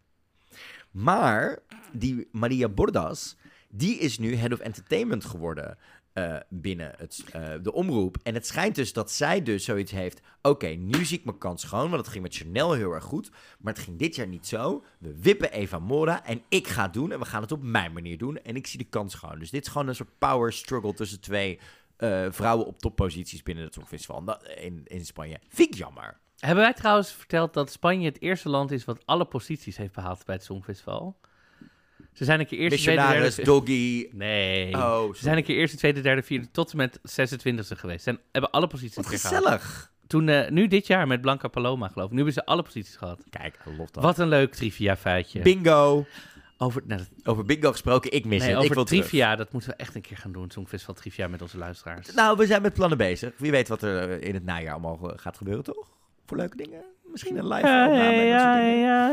[0.91, 1.59] Maar
[1.91, 3.35] die Maria Bordas,
[3.69, 5.77] die is nu head of entertainment geworden
[6.17, 8.17] eh, binnen het, eh, de omroep.
[8.23, 10.21] En het schijnt dus dat zij dus zoiets heeft.
[10.41, 13.31] Oké, nu zie ik mijn kans schoon, want het ging met Chanel heel erg goed.
[13.59, 14.83] Maar het ging dit jaar niet zo.
[14.99, 17.11] We wippen Eva Mora en ik ga het doen.
[17.11, 18.37] En we gaan het op mijn manier doen.
[18.37, 19.39] En ik zie de kans schoon.
[19.39, 21.59] Dus dit is gewoon een soort power struggle tussen twee
[21.97, 25.39] eh, vrouwen op topposities binnen het Songfestival in, in Spanje.
[25.47, 26.17] Vind ik jammer.
[26.39, 30.25] Hebben wij trouwens verteld dat Spanje het eerste land is wat alle posities heeft behaald
[30.25, 31.17] bij het Songfestival?
[32.17, 33.43] Ze zijn een keer eerste, tweede, derde...
[33.43, 34.07] Doggy.
[34.11, 34.73] Nee.
[34.75, 38.03] Oh, Ze zijn een keer eerste, tweede, derde, vierde tot en met 26e geweest.
[38.03, 39.21] Ze hebben alle posities Wat gehad.
[39.21, 39.91] gezellig.
[40.07, 42.11] Toen, eh, nu dit jaar met Blanca Paloma geloof ik.
[42.11, 43.23] Nu hebben ze alle posities gehad.
[43.29, 44.03] Kijk, lof dat.
[44.03, 45.41] Wat een leuk trivia feitje.
[45.41, 46.05] Bingo.
[46.57, 48.55] over, nou, dat- Over bingo gesproken, ik mis nee, het.
[48.57, 49.01] over ik wil terug.
[49.01, 50.51] trivia, dat moeten we echt een keer gaan doen.
[50.51, 52.13] Songfestival trivia met onze luisteraars.
[52.13, 53.33] Nou, we zijn met plannen bezig.
[53.37, 55.87] Wie weet wat er eh, in het najaar allemaal eh, gaat gebeuren, toch?
[56.27, 56.81] Voor leuke dingen.
[57.11, 58.77] Misschien een live opname en dat soort dingen.
[58.79, 59.07] ja,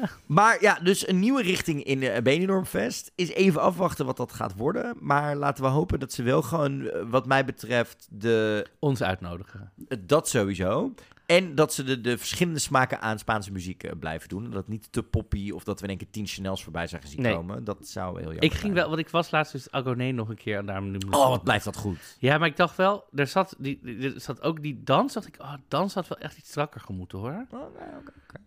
[0.00, 0.08] ja.
[0.26, 3.12] Maar ja, dus een nieuwe richting in de Benidorm Fest.
[3.14, 4.94] Is even afwachten wat dat gaat worden.
[5.00, 9.72] Maar laten we hopen dat ze wel gewoon, eh, wat mij betreft, de, Ons uitnodigen.
[9.88, 10.92] eh, dat sowieso.
[11.26, 14.50] En dat ze de, de verschillende smaken aan Spaanse muziek eh, blijven doen.
[14.50, 17.22] Dat niet te poppy of dat we in één keer tien Chanels voorbij zijn gezien
[17.22, 17.34] Nee.
[17.34, 17.64] komen.
[17.64, 18.74] Dat zou heel jammer Ik ging zijn.
[18.74, 20.98] wel, want ik was laatst dus Agoné nog een keer en daarom nu.
[21.10, 22.16] Oh, wat blijft dat goed.
[22.18, 25.12] Ja, maar ik dacht wel, er zat, die, er zat ook die dans.
[25.12, 27.46] Dacht ik, oh, dans had wel echt iets strakker gemoeten hoor.
[27.50, 28.40] Oh, nee, oké, oké.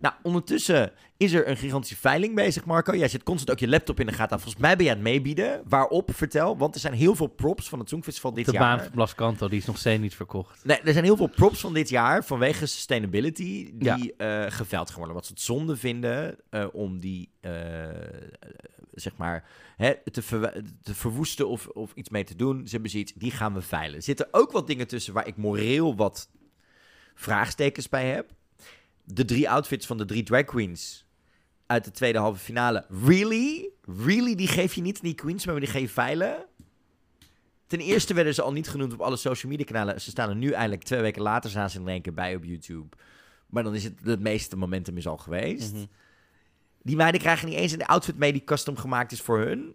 [0.00, 2.96] Nou, ondertussen is er een gigantische veiling bezig, Marco.
[2.96, 4.40] Jij zit constant ook je laptop in de gaten.
[4.40, 5.62] Volgens mij ben je aan het meebieden.
[5.68, 6.10] Waarop?
[6.14, 6.56] Vertel.
[6.56, 8.60] Want er zijn heel veel props van het Songfestival dit de jaar.
[8.60, 10.64] baan van Blas Canto, die is nog steeds niet verkocht.
[10.64, 13.96] Nee, er zijn heel veel props van dit jaar vanwege sustainability Ja.
[13.96, 15.14] die eh geveld worden.
[15.14, 17.52] Wat ze het zonde vinden eh, om die, eh,
[18.94, 19.44] zeg maar,
[19.76, 20.22] hè, te,
[20.82, 22.62] te verwoesten of, of iets mee te doen.
[22.64, 23.96] Ze hebben zoiets, die gaan we veilen.
[23.96, 26.28] Er zitten ook wat dingen tussen waar ik moreel wat
[27.14, 28.30] vraagstekens bij heb.
[29.12, 31.06] De drie outfits van de drie drag queens
[31.66, 32.86] uit de tweede halve finale.
[33.04, 33.70] Really?
[34.04, 34.34] Really?
[34.34, 36.46] Die geef je niet die queens, maar die geef je veilen?
[37.66, 40.00] Ten eerste werden ze al niet genoemd op alle social media kanalen.
[40.00, 42.44] Ze staan er nu eindelijk twee weken later staan ze in één keer bij op
[42.44, 42.96] YouTube.
[43.46, 45.72] Maar dan is het het meeste momentum is al geweest.
[45.72, 45.84] Mhm.
[46.82, 49.74] Die meiden krijgen niet eens een outfit mee die custom gemaakt is voor hun.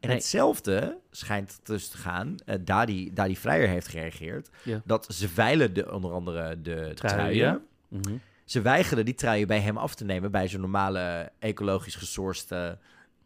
[0.00, 0.16] En Nee.
[0.16, 2.34] hetzelfde schijnt dus te gaan.
[2.46, 4.50] Uh, Dadi, Dadi Vrijer heeft gereageerd.
[4.62, 4.82] Ja.
[4.84, 7.66] Dat ze veilen de, onder andere de truien.
[7.88, 8.16] Mhm.
[8.44, 10.30] Ze weigeren die truien bij hem af te nemen.
[10.30, 12.76] Bij zijn normale ecologisch gesourced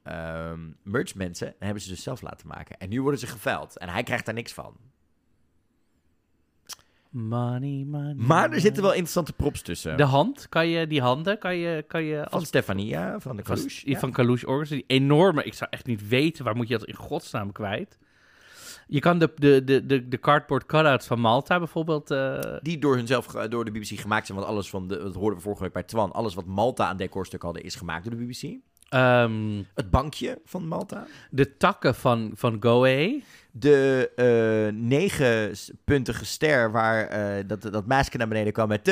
[0.03, 1.47] ehm merch mensen.
[1.47, 2.79] En hebben ze dus zelf laten maken.
[2.79, 3.79] En nu worden ze geveild.
[3.79, 4.77] En hij krijgt daar niks van.
[7.15, 8.15] Money, money.
[8.17, 9.97] Maar er zitten wel interessante props tussen.
[9.97, 13.43] De hand, kan je, die handen, kan je, kan je van als Stefania, van de
[13.45, 13.85] van, Kalouche.
[13.85, 16.87] die van Kalouche Organs, die enorme, ik zou echt niet weten, waar moet je dat
[16.89, 17.99] in godsnaam kwijt?
[18.87, 22.97] Je kan de, de, de, de, de cardboard cutouts van Malta bijvoorbeeld, eh, Die door
[22.97, 24.39] hunzelf, door de BBC gemaakt zijn.
[24.39, 26.13] Want alles van, de, dat hoorden we vorige week bij Twan.
[26.13, 28.57] Alles wat Malta aan decorstuk hadden is gemaakt door de BBC.
[28.89, 31.07] ehm, Het bankje van Malta.
[31.31, 33.23] de takken van, van Goe.
[33.57, 38.85] De eh negenpuntige ster waar eh, dat, dat masker naar beneden kwam met...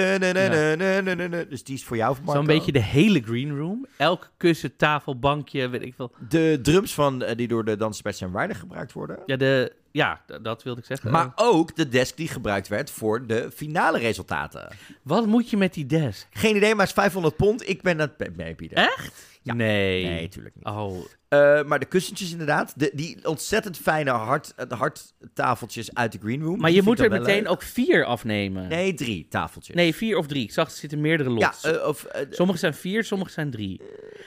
[1.48, 2.32] Dus die is voor jou, Marco.
[2.32, 3.86] Zo'n beetje de hele green room.
[3.96, 6.12] Elk kussen, tafel, bankje, weet ik veel.
[6.28, 9.18] De drums van, eh, die door de dansers bij Sam Ryder gebruikt worden.
[9.26, 11.10] Ja, de, ja dat wilde ik zeggen.
[11.10, 14.68] Maar ook de desk die gebruikt werd voor de finale resultaten.
[15.02, 16.26] Wat moet je met die desk?
[16.30, 17.68] Geen idee, maar het is 500 pond.
[17.68, 18.78] Ik ben het be- meebieden.
[18.78, 19.31] Echt?
[19.42, 19.54] Ja.
[19.54, 20.04] Nee.
[20.04, 20.64] Nee, natuurlijk niet.
[20.66, 20.96] Oh,
[21.28, 22.72] Eh, maar de kussentjes inderdaad.
[22.76, 26.60] De, die ontzettend fijne hard, eh, hardtafeltjes uit de green room.
[26.60, 27.50] maar je moet er meteen leuk.
[27.50, 28.68] ook vier afnemen.
[28.68, 29.76] Nee, drie tafeltjes.
[29.76, 30.42] Nee, vier of drie.
[30.42, 31.60] Ik zag, er zitten meerdere los.
[31.62, 32.06] Ja, eh, of...
[32.30, 33.80] Sommige zijn vier, sommige zijn drie.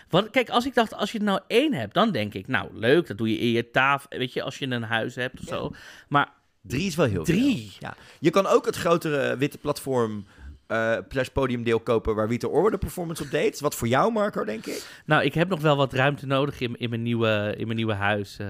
[0.09, 2.69] Want kijk, als ik dacht, als je er nou één hebt, dan denk ik, nou
[2.73, 5.47] leuk, dat doe je in je tafel, weet je, als je een huis hebt of
[5.47, 5.71] zo.
[6.09, 7.55] Maar Drie is wel heel Drie?
[7.57, 7.77] veel.
[7.79, 7.95] Ja.
[8.19, 10.25] Je kan ook het grotere witte platform
[10.67, 13.59] eh slash podiumdeel kopen waar Witte Orwe de performance op deed.
[13.59, 15.01] Wat voor jou, Marco, denk ik.
[15.05, 17.93] nou, ik heb nog wel wat ruimte nodig in, in, mijn, nieuwe, in mijn nieuwe
[17.93, 18.37] huis.
[18.39, 18.47] eh.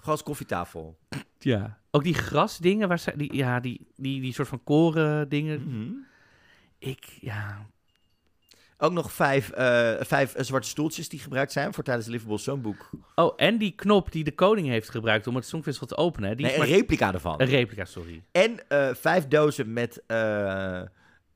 [0.00, 0.98] Gas koffietafel.
[1.38, 1.78] ja.
[1.90, 5.62] Ook die grasdingen, waar zijn die, ja, die, die, die soort van koren dingen.
[5.68, 5.92] Mhm.
[6.78, 7.66] Ik, ja,
[8.78, 12.38] Ook nog vijf, eh, vijf eh, zwarte stoeltjes die gebruikt zijn voor tijdens de Liverpool
[12.38, 12.90] Songboek.
[13.14, 16.36] Oh, en die knop die de koning heeft gebruikt om het Songfestival te openen.
[16.36, 17.40] Die Nee, is een replica ervan.
[17.40, 18.22] een replica, sorry.
[18.32, 20.02] En eh, vijf dozen met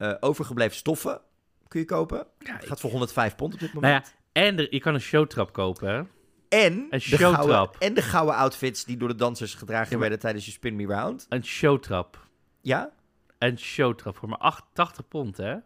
[0.01, 1.21] eh, overgebleven stoffen
[1.69, 2.27] kun je kopen.
[2.39, 3.93] Ja, Het gaat voor 105 pond op dit moment.
[3.93, 5.89] Nou ja, en er, je kan een showtrap kopen.
[5.89, 6.03] hè.
[6.49, 7.35] En, Een de showtrap.
[7.35, 10.77] gouden, en de gouden outfits die door de dansers gedragen Ja, werden tijdens je Spin
[10.77, 11.27] Me Round.
[11.29, 12.27] Een showtrap.
[12.61, 12.93] Ja?
[13.39, 15.45] Een showtrap voor maar 88 pond, hè?
[15.45, 15.65] Zullen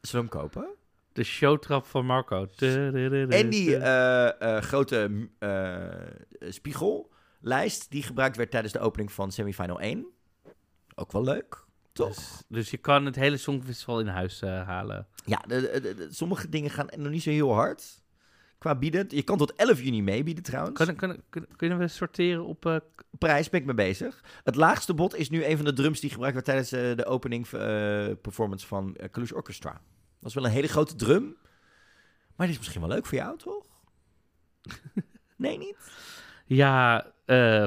[0.00, 0.66] we hem kopen?
[1.12, 2.46] De showtrap van Marco.
[2.58, 5.28] En die eh, eh, grote
[6.40, 10.06] spiegellijst die gebruikt werd tijdens de opening van semifinal 1.
[10.94, 11.64] Ook wel leuk,
[11.96, 12.14] toch?
[12.14, 15.06] Dus, dus je kan het hele Songfestival in huis eh, halen.
[15.24, 18.04] Ja, de, de- de- de- sommige dingen gaan nog niet zo heel hard
[18.58, 19.06] qua bieden.
[19.08, 20.76] Je kan tot 11 juni meebieden trouwens.
[20.76, 22.66] Kunnen, kunnen, kunnen, we sorteren op...
[22.66, 22.76] eh,
[23.18, 24.24] Prijs ben ik mee bezig.
[24.44, 27.06] Het laagste bod is nu een van de drums die gebruikt werd tijdens eh, de
[27.06, 27.48] opening
[28.20, 29.80] performance van Kalush Orchestra.
[30.20, 31.36] Dat is wel een hele grote drum.
[32.36, 33.66] Maar die is misschien wel leuk voor jou, toch?
[35.36, 35.76] nee, niet?
[36.46, 37.06] ja,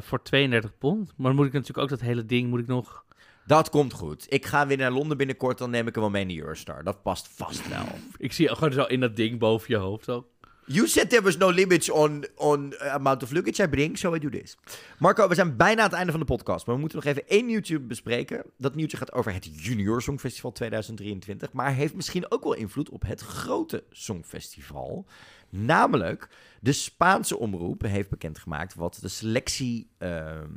[0.01, 1.13] voor 32 pond.
[1.17, 3.05] Maar moet ik natuurlijk ook dat hele ding moet ik nog...
[3.49, 4.25] Dat komt goed.
[4.27, 6.83] Ik ga weer naar Londen binnenkort, dan neem ik hem wel mee de Eurostar.
[6.83, 7.87] Dat past vast wel.
[8.17, 10.05] Ik zie gewoon zo in dat ding boven je hoofd.
[10.05, 10.27] Zo.
[10.65, 14.13] You said there was no limits on, on uh, amount of luggage I bring, so
[14.15, 14.57] I do this.
[14.99, 17.27] Marco, we zijn bijna aan het einde van de podcast, maar we moeten nog even
[17.27, 18.43] één nieuwtje bespreken.
[18.57, 23.01] Dat nieuwtje gaat over het Junior Songfestival 2023, maar heeft misschien ook wel invloed op
[23.05, 25.05] het grote Songfestival.
[25.49, 26.29] Namelijk,
[26.59, 29.89] de Spaanse omroep heeft bekendgemaakt wat de selectie...
[29.97, 30.47] ehm,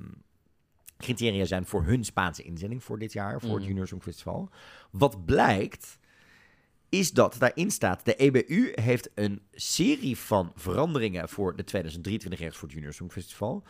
[1.03, 3.67] criteria zijn voor hun Spaanse inzending voor dit jaar, voor het Mhm.
[3.67, 4.49] Junior Songfestival.
[4.91, 5.99] Wat blijkt,
[6.89, 12.57] is dat daarin staat, de EBU heeft een serie van veranderingen voor de 2023 rechts
[12.57, 13.63] voor het Junior Songfestival.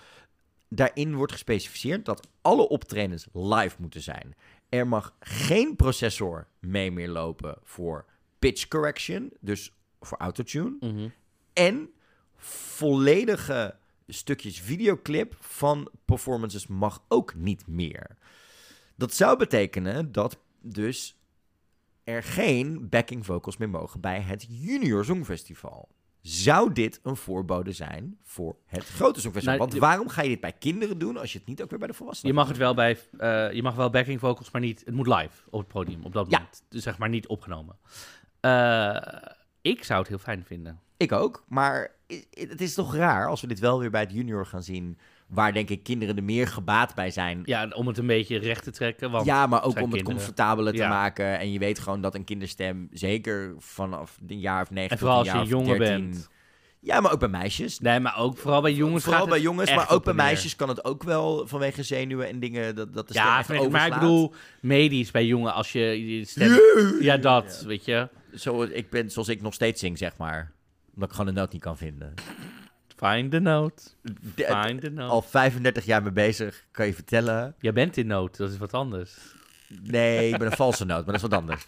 [0.68, 4.34] Daarin wordt gespecificeerd dat alle optredens live moeten zijn.
[4.68, 8.04] Er mag geen processor mee meer lopen voor
[8.38, 10.76] pitch correction, dus voor autotune.
[10.80, 11.08] Mhm.
[11.52, 11.90] En
[12.36, 13.74] volledige
[14.06, 18.16] stukjes videoclip van performances mag ook niet meer.
[18.96, 21.16] Dat zou betekenen dat dus
[22.04, 25.88] er geen backing vocals meer mogen bij het Junior Songfestival.
[26.20, 29.56] Zou dit een voorbode zijn voor het grote Songfestival?
[29.58, 31.78] Nou, Want waarom ga je dit bij kinderen doen als je het niet ook weer
[31.78, 32.98] bij de volwassenen Je mag het wel bij...
[33.18, 34.82] eh, je mag wel backing vocals, maar niet...
[34.84, 36.38] Het moet live op het podium, op dat Ja.
[36.38, 36.62] moment.
[36.68, 37.76] Dus zeg maar niet opgenomen.
[38.40, 38.96] Eh,
[39.60, 40.80] ik zou het heel fijn vinden.
[40.96, 41.90] Ik ook, maar
[42.30, 45.52] het is toch raar als we dit wel weer bij het junior gaan zien, waar
[45.52, 48.70] denk ik kinderen er meer gebaat bij zijn Ja, om het een beetje recht te
[48.70, 49.10] trekken.
[49.10, 50.88] Want ja, maar ook om het comfortabeler te Ja.
[50.88, 51.38] maken.
[51.38, 54.98] En je weet gewoon dat een kinderstem, zeker vanaf een jaar of negen En tot
[54.98, 56.28] vooral een als je jonger 13 bent.
[56.80, 57.78] Ja, maar ook bij meisjes.
[57.78, 60.84] Nee, maar ook vooral bij jongens Vooral bij jongens, maar ook bij meisjes kan het
[60.84, 65.10] ook wel vanwege zenuwen en dingen dat, dat de stem Ja, maar ik bedoel, medisch
[65.10, 66.60] bij jongen, als je je stem...
[67.00, 68.08] Ja, dat, weet je.
[68.34, 70.52] Zo, ik ben zoals ik nog steeds zing, zeg maar.
[70.94, 72.14] Omdat ik gewoon de noot niet kan vinden.
[72.96, 73.82] Find the note.
[74.36, 75.10] Find the note.
[75.10, 77.54] al 35 jaar mee bezig, kan je vertellen.
[77.58, 79.14] Jij bent in nood, dat is wat anders.
[79.82, 81.64] Nee, ik ben een valse noot, maar dat is wat anders.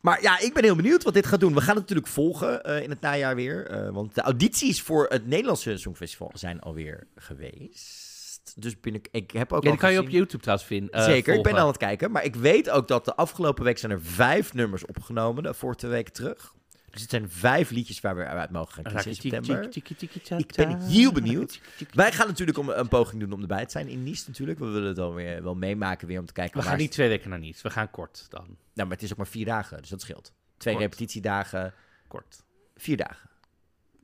[0.00, 1.54] Maar ja, ik ben heel benieuwd wat dit gaat doen.
[1.54, 3.66] We gaan het natuurlijk volgen eh, in het najaar weer.
[3.66, 8.52] eh, want de audities voor het Nederlandse Songfestival zijn alweer geweest.
[8.56, 10.90] Dus binnen, ik heb ook Ja, al die kan je op YouTube trouwens vinden.
[10.92, 12.10] eh, Zeker, ik ben aan het kijken.
[12.10, 15.42] Maar ik weet ook dat de afgelopen week zijn er vijf nummers opgenomen.
[15.42, 16.54] De vorige week terug.
[16.92, 20.38] Dus het zijn vijf liedjes waar we uit mogen gaan Dan kiezen in september.
[20.38, 21.60] Ik ben heel benieuwd.
[21.92, 24.58] Wij gaan natuurlijk om, een poging doen om erbij te zijn in Nice natuurlijk.
[24.58, 26.60] We willen het wel, weer, wel meemaken weer om te kijken.
[26.60, 27.62] We gaan niet twee weken naar niets.
[27.62, 28.44] We gaan kort dan.
[28.44, 28.56] Nou,
[28.88, 30.32] maar het is ook maar vier dagen, dus dat scheelt.
[30.56, 30.86] Twee Kort.
[30.86, 31.74] repetitiedagen,
[32.08, 32.44] Kort.
[32.76, 33.30] vier dagen.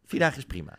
[0.06, 0.74] Vier dagen is prima.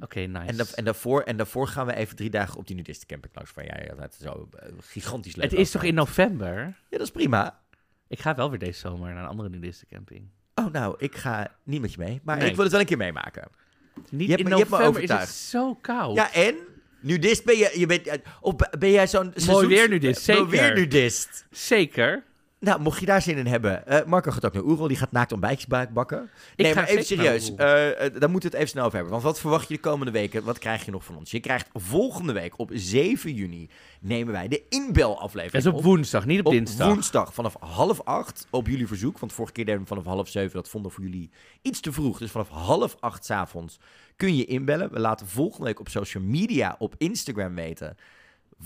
[0.00, 0.46] Oké, nice.
[0.46, 3.54] En, da- en, daarvoor, en daarvoor gaan we even drie dagen op die nudistencamping langs,
[3.54, 6.56] waar jij altijd zo eh, gigantisch leuk het is toch in november?
[6.64, 7.60] Ja, dat is prima.
[8.08, 10.28] Ik ga wel weer deze zomer naar een andere nudistencamping.
[10.54, 12.48] Oh, nou, ik ga niet met je mee, maar Nee.
[12.48, 13.48] ik wil het wel een keer meemaken.
[14.10, 15.34] Niet hebt in me- je hebt me november is het overtuigd.
[15.34, 16.14] zo koud.
[16.16, 16.56] Ja, en?
[17.00, 19.32] Nudist ben je, je bent, eh, of ben jij zo'n...
[19.34, 20.50] seizoens- weernudist, Mooi zeker.
[20.60, 21.46] weernudist.
[21.50, 22.24] Zeker.
[22.62, 23.86] Nou, mocht je daar zin in hebben.
[23.86, 26.30] eh, Marco gaat ook naar Oerol, die gaat naakt ontbijtjes ba- bakken.
[26.56, 27.48] Ik nee, ga maar even serieus.
[27.54, 29.12] Eh, daar moeten we het even snel over hebben.
[29.12, 30.44] Want wat verwacht je de komende weken?
[30.44, 31.30] Wat krijg je nog van ons?
[31.30, 33.68] Je krijgt volgende week op 7 juni
[34.00, 36.86] nemen wij de inbelaflevering Dat is op woensdag, niet op, op dinsdag.
[36.88, 39.18] woensdag vanaf half acht op jullie verzoek.
[39.18, 40.52] Want vorige keer deden we vanaf half zeven.
[40.52, 41.30] Dat vonden we voor jullie
[41.62, 42.18] iets te vroeg.
[42.18, 43.78] Dus vanaf half acht 's avonds
[44.16, 44.92] kun je inbellen.
[44.92, 47.96] We laten volgende week op social media, op Instagram weten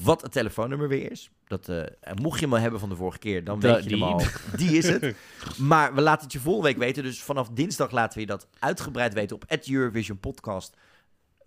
[0.03, 1.31] wat het telefoonnummer weer is.
[1.47, 1.83] Dat, eh,
[2.23, 4.05] mocht je hem al hebben van de vorige keer, dan weet je die.
[4.05, 4.23] hem al.
[4.57, 5.15] Die is het.
[5.59, 7.03] Maar we laten het je volgende week weten.
[7.03, 10.77] Dus vanaf dinsdag laten we je dat uitgebreid weten op Eurovision Podcast.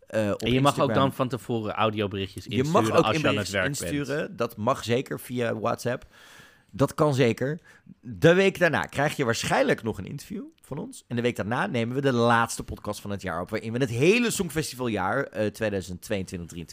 [0.07, 3.27] eh, en je mag ook dan van tevoren audioberichtjes Je insturen mag ook als je
[3.27, 3.81] aan het inberichtjes werk bent.
[3.91, 4.35] insturen.
[4.35, 6.05] Dat mag zeker via WhatsApp.
[6.72, 7.59] Dat kan zeker.
[8.01, 11.03] De week daarna krijg je waarschijnlijk nog een interview van ons.
[11.07, 13.49] En de week daarna nemen we de laatste podcast van het jaar op.
[13.49, 15.51] Waarin we het hele Songfestivaljaar eh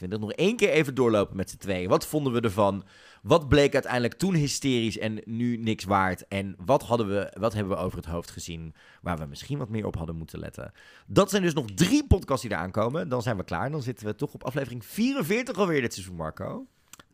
[0.05, 1.89] 2022-2023 nog één keer even doorlopen met z'n tweeën.
[1.89, 2.85] Wat vonden we ervan?
[3.23, 6.29] Wat bleek uiteindelijk toen hysterisch en nu niks waard?
[6.29, 9.69] En wat, hadden we, wat hebben we over het hoofd gezien waar we misschien wat
[9.69, 10.73] meer op hadden moeten letten?
[11.07, 13.09] Dat zijn dus nog drie podcasts die eraan komen.
[13.09, 13.71] Dan zijn we klaar.
[13.71, 16.67] Dan zitten we toch op aflevering 44 alweer dit seizoen, Marco.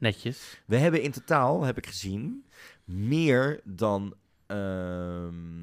[0.03, 0.63] Netjes.
[0.67, 2.45] We hebben in totaal, heb ik gezien,
[2.85, 4.15] meer dan
[4.53, 5.63] ehm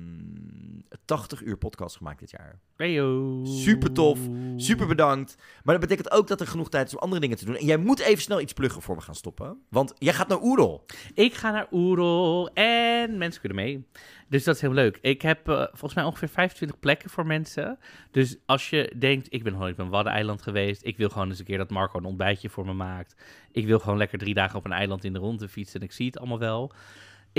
[1.10, 2.60] 80 uur podcast gemaakt dit jaar.
[2.76, 3.40] Heyo.
[3.46, 4.20] Super tof,
[4.56, 5.36] Super bedankt.
[5.64, 7.56] Maar dat betekent ook dat er genoeg tijd is om andere dingen te doen.
[7.56, 9.58] En jij moet even snel iets pluggen voor we gaan stoppen.
[9.70, 10.86] Want jij gaat naar Oerol.
[11.14, 13.88] Ik ga naar Oerol en mensen kunnen mee.
[14.28, 14.98] Dus dat is heel leuk.
[15.02, 17.80] Ik heb eh, volgens mij ongeveer 25 plekken voor mensen.
[18.12, 20.86] Dus als je denkt, ik ben nooit op een Waddeneiland geweest.
[20.86, 23.16] Ik wil gewoon eens een keer dat Marco een ontbijtje voor me maakt.
[23.52, 25.92] Ik wil gewoon lekker drie dagen op een eiland in de ronde fietsen en ik
[25.92, 26.74] zie het allemaal wel.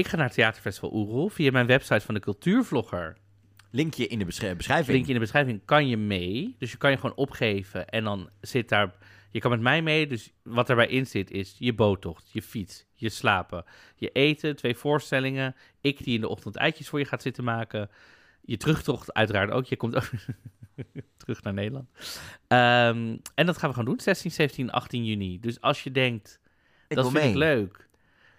[0.00, 3.16] Ik ga naar het Theaterfestival Oerol via mijn website van de Cultuurvlogger.
[3.70, 4.88] Linkje in de besch- beschrijving.
[4.88, 6.54] Linkje in de beschrijving kan je mee.
[6.58, 8.94] Dus je kan je gewoon opgeven en dan zit daar...
[9.30, 12.86] Je kan met mij mee, dus wat erbij in zit is je boottocht, je fiets,
[12.94, 13.64] je slapen,
[13.96, 15.54] je eten, twee voorstellingen.
[15.80, 17.90] Ik die in de ochtend eitjes voor je gaat zitten maken.
[18.40, 19.64] Je terugtocht uiteraard ook.
[19.64, 20.10] Je komt ook
[21.24, 21.88] terug naar Nederland.
[22.46, 25.40] Ehm, en dat gaan we gewoon doen, 16, 17, 18 juni.
[25.40, 26.40] Dus als je denkt,
[26.88, 27.36] Ik dat vind ik mee.
[27.38, 27.88] leuk,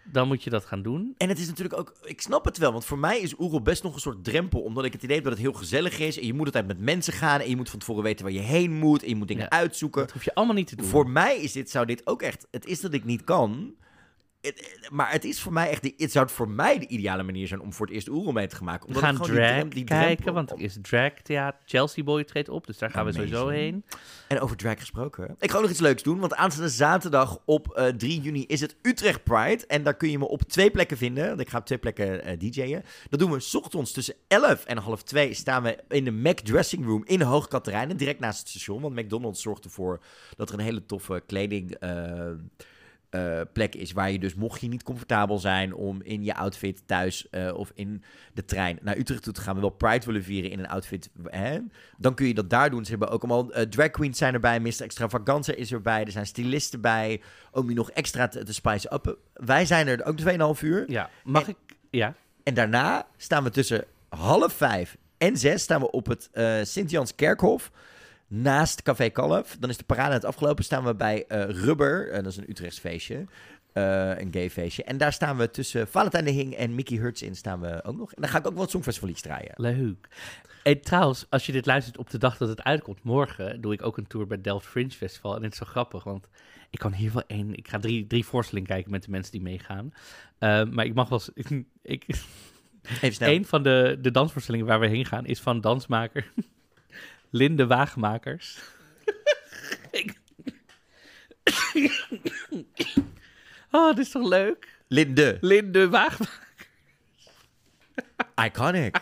[0.04, 1.14] dan moet je dat gaan doen.
[1.18, 3.84] En het is natuurlijk ook, ik snap het wel, want voor mij is Oerol best
[3.84, 6.20] nog een soort drempel, omdat ik het idee heb dat het heel gezellig is.
[6.20, 8.40] En je moet altijd met mensen gaan en je moet van tevoren weten waar je
[8.40, 9.50] heen moet en je moet dingen Ja.
[9.50, 10.02] uitzoeken.
[10.02, 10.86] Dat hoef je allemaal niet te doen.
[10.86, 13.74] Voor mij is dit, zou dit ook echt, het is dat ik niet kan,
[14.42, 17.48] het- maar het is voor mij echt, de, het zou voor mij de ideale manier
[17.48, 18.82] zijn om voor het eerst Oerol mee te gaan maken.
[18.82, 21.60] We Omdat gaan gewoon die drag drem- die kijken, want er is drag theater.
[21.66, 23.86] Chelsea Boy treedt op, dus daar gaan we sowieso heen.
[24.28, 25.36] En over drag gesproken.
[25.40, 28.62] Ik ga ook nog iets leuks doen, want aanstaande zaterdag op eh, 3 juni is
[28.62, 29.66] het Utrecht Pride.
[29.68, 31.28] En daar kun je me op twee plekken vinden.
[31.28, 32.84] Want ik ga op twee plekken eh DJ'en.
[33.10, 36.40] Dat doen we 's ochtends tussen 11 en half 2 staan we in de Mac
[36.40, 37.98] Dressing Room in Hoog Katerijnen.
[37.98, 38.82] Direct naast het station.
[38.82, 40.00] Want McDonald's zorgt ervoor
[40.38, 41.72] dat er een hele toffe kleding...
[41.76, 42.30] eh,
[43.12, 46.84] eh, plek is waar je dus, mocht je niet comfortabel zijn om in je outfit
[46.86, 48.04] thuis eh, of in
[48.34, 51.10] de trein naar Utrecht toe te gaan, maar wel Pride willen vieren in een outfit,
[51.26, 51.60] hè,
[51.98, 52.84] dan kun je dat daar doen.
[52.84, 54.82] Ze hebben ook allemaal eh, drag queens zijn erbij, Mr.
[54.82, 59.18] Extravaganza is erbij, er zijn stylisten bij, om je nog extra te, te spice up.
[59.34, 60.20] Wij zijn er ook
[60.58, 60.92] 2,5 uur.
[60.92, 61.76] Ja, mag En- ik?
[61.90, 62.14] Ja.
[62.44, 66.30] En daarna staan we tussen half vijf en zes staan we op het
[66.68, 67.72] Sint-Jans Kerkhof.
[68.34, 69.58] Naast Café Kalf.
[69.60, 70.64] Dan is de parade net afgelopen.
[70.64, 72.10] Staan we bij eh, Rubber.
[72.10, 73.26] eh, dat is een Utrechts feestje.
[73.74, 74.84] eh, een gay feestje.
[74.84, 77.98] En daar staan we tussen Valentijn de Hing en Mickey Hurts in staan we ook
[77.98, 78.14] nog.
[78.14, 79.52] En dan ga ik ook wel het Songfestival draaien.
[79.56, 80.08] Leuk.
[80.64, 83.86] En trouwens, als je dit luistert op de dag dat het uitkomt, morgen doe ik
[83.86, 85.36] ook een tour bij Delft Fringe Festival.
[85.36, 86.28] En het is zo grappig, want
[86.70, 87.56] ik kan hier wel één...
[87.56, 89.94] Ik ga drie, drie voorstellingen kijken met de mensen die meegaan.
[90.74, 91.22] Maar ik mag wel...
[91.36, 92.06] eens- Ik,
[93.02, 93.30] Even snel.
[93.30, 96.32] een van de, de dansvoorstellingen waar we heen gaan is van dansmaker
[97.32, 98.58] Linde Waagmakers.
[103.72, 104.68] Oh, dit is toch leuk?
[104.88, 105.38] Linde.
[105.42, 106.40] Linde Waagmakers.
[108.46, 108.98] Iconic.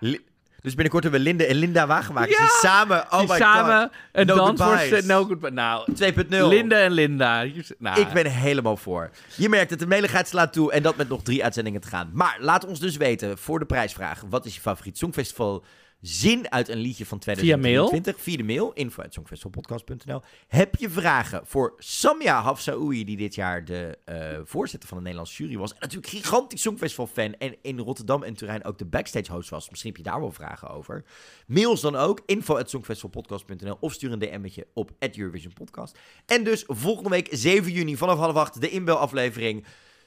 [0.00, 0.20] Li-
[0.62, 2.36] dus binnenkort hebben we Linde en Linda Wagenmakers.
[2.36, 2.38] Ja!
[2.46, 4.88] Die samen, oh die my samen een No dansvoorstelling...
[4.90, 5.06] goodbyes.
[5.06, 5.50] No goodbye.
[5.50, 6.44] Nou, god.
[6.44, 6.48] 2.0.
[6.48, 7.44] Linda en Linda.
[7.78, 9.10] Nou, Ik ben helemaal voor.
[9.36, 12.10] Je merkt het, de meligheid slaat toe en dat met nog drie uitzendingen te gaan.
[12.12, 15.64] Maar laat ons dus weten, voor de prijsvraag, wat is je favoriet Songfestival
[16.02, 17.36] zin uit een liedje van mail?
[17.36, 18.20] 2023?
[18.20, 19.02] Via de mail, info.
[20.46, 25.42] Heb je vragen voor Samia Hafsaoui, die dit jaar de eh, voorzitter van de Nederlandse
[25.42, 25.70] jury was.
[25.70, 29.70] En natuurlijk gigantisch Songfestival-fan en in Rotterdam en Turijn ook de backstage host was.
[29.70, 31.04] Misschien heb je daar wel vragen over.
[31.46, 32.56] Mail ons dan ook, info
[33.80, 35.98] of stuur een DM'tje op Eurovision Podcast.
[36.26, 39.64] En dus volgende week 7 juni vanaf half acht de inbelaflevering.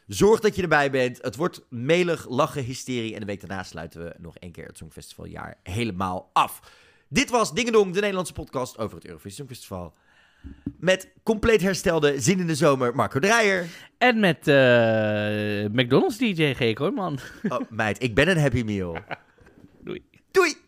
[0.07, 1.19] Zorg dat je erbij bent.
[1.21, 3.13] Het wordt melig, lachen, hysterie.
[3.13, 6.59] En de week daarna sluiten we nog één keer het Songfestivaljaar helemaal af.
[7.07, 9.93] Dit was Dingedong, de Nederlandse podcast over het Eurovisie Songfestival.
[10.79, 13.67] Met compleet herstelde Zin in de Zomer, Marco Dreyer.
[13.97, 16.77] En met eh, McDonald's DJ G.
[16.77, 17.19] Hoor, man.
[17.49, 18.97] Oh, meid, ik ben een Happy Meal.
[19.83, 20.03] Doei.
[20.31, 20.64] Doei!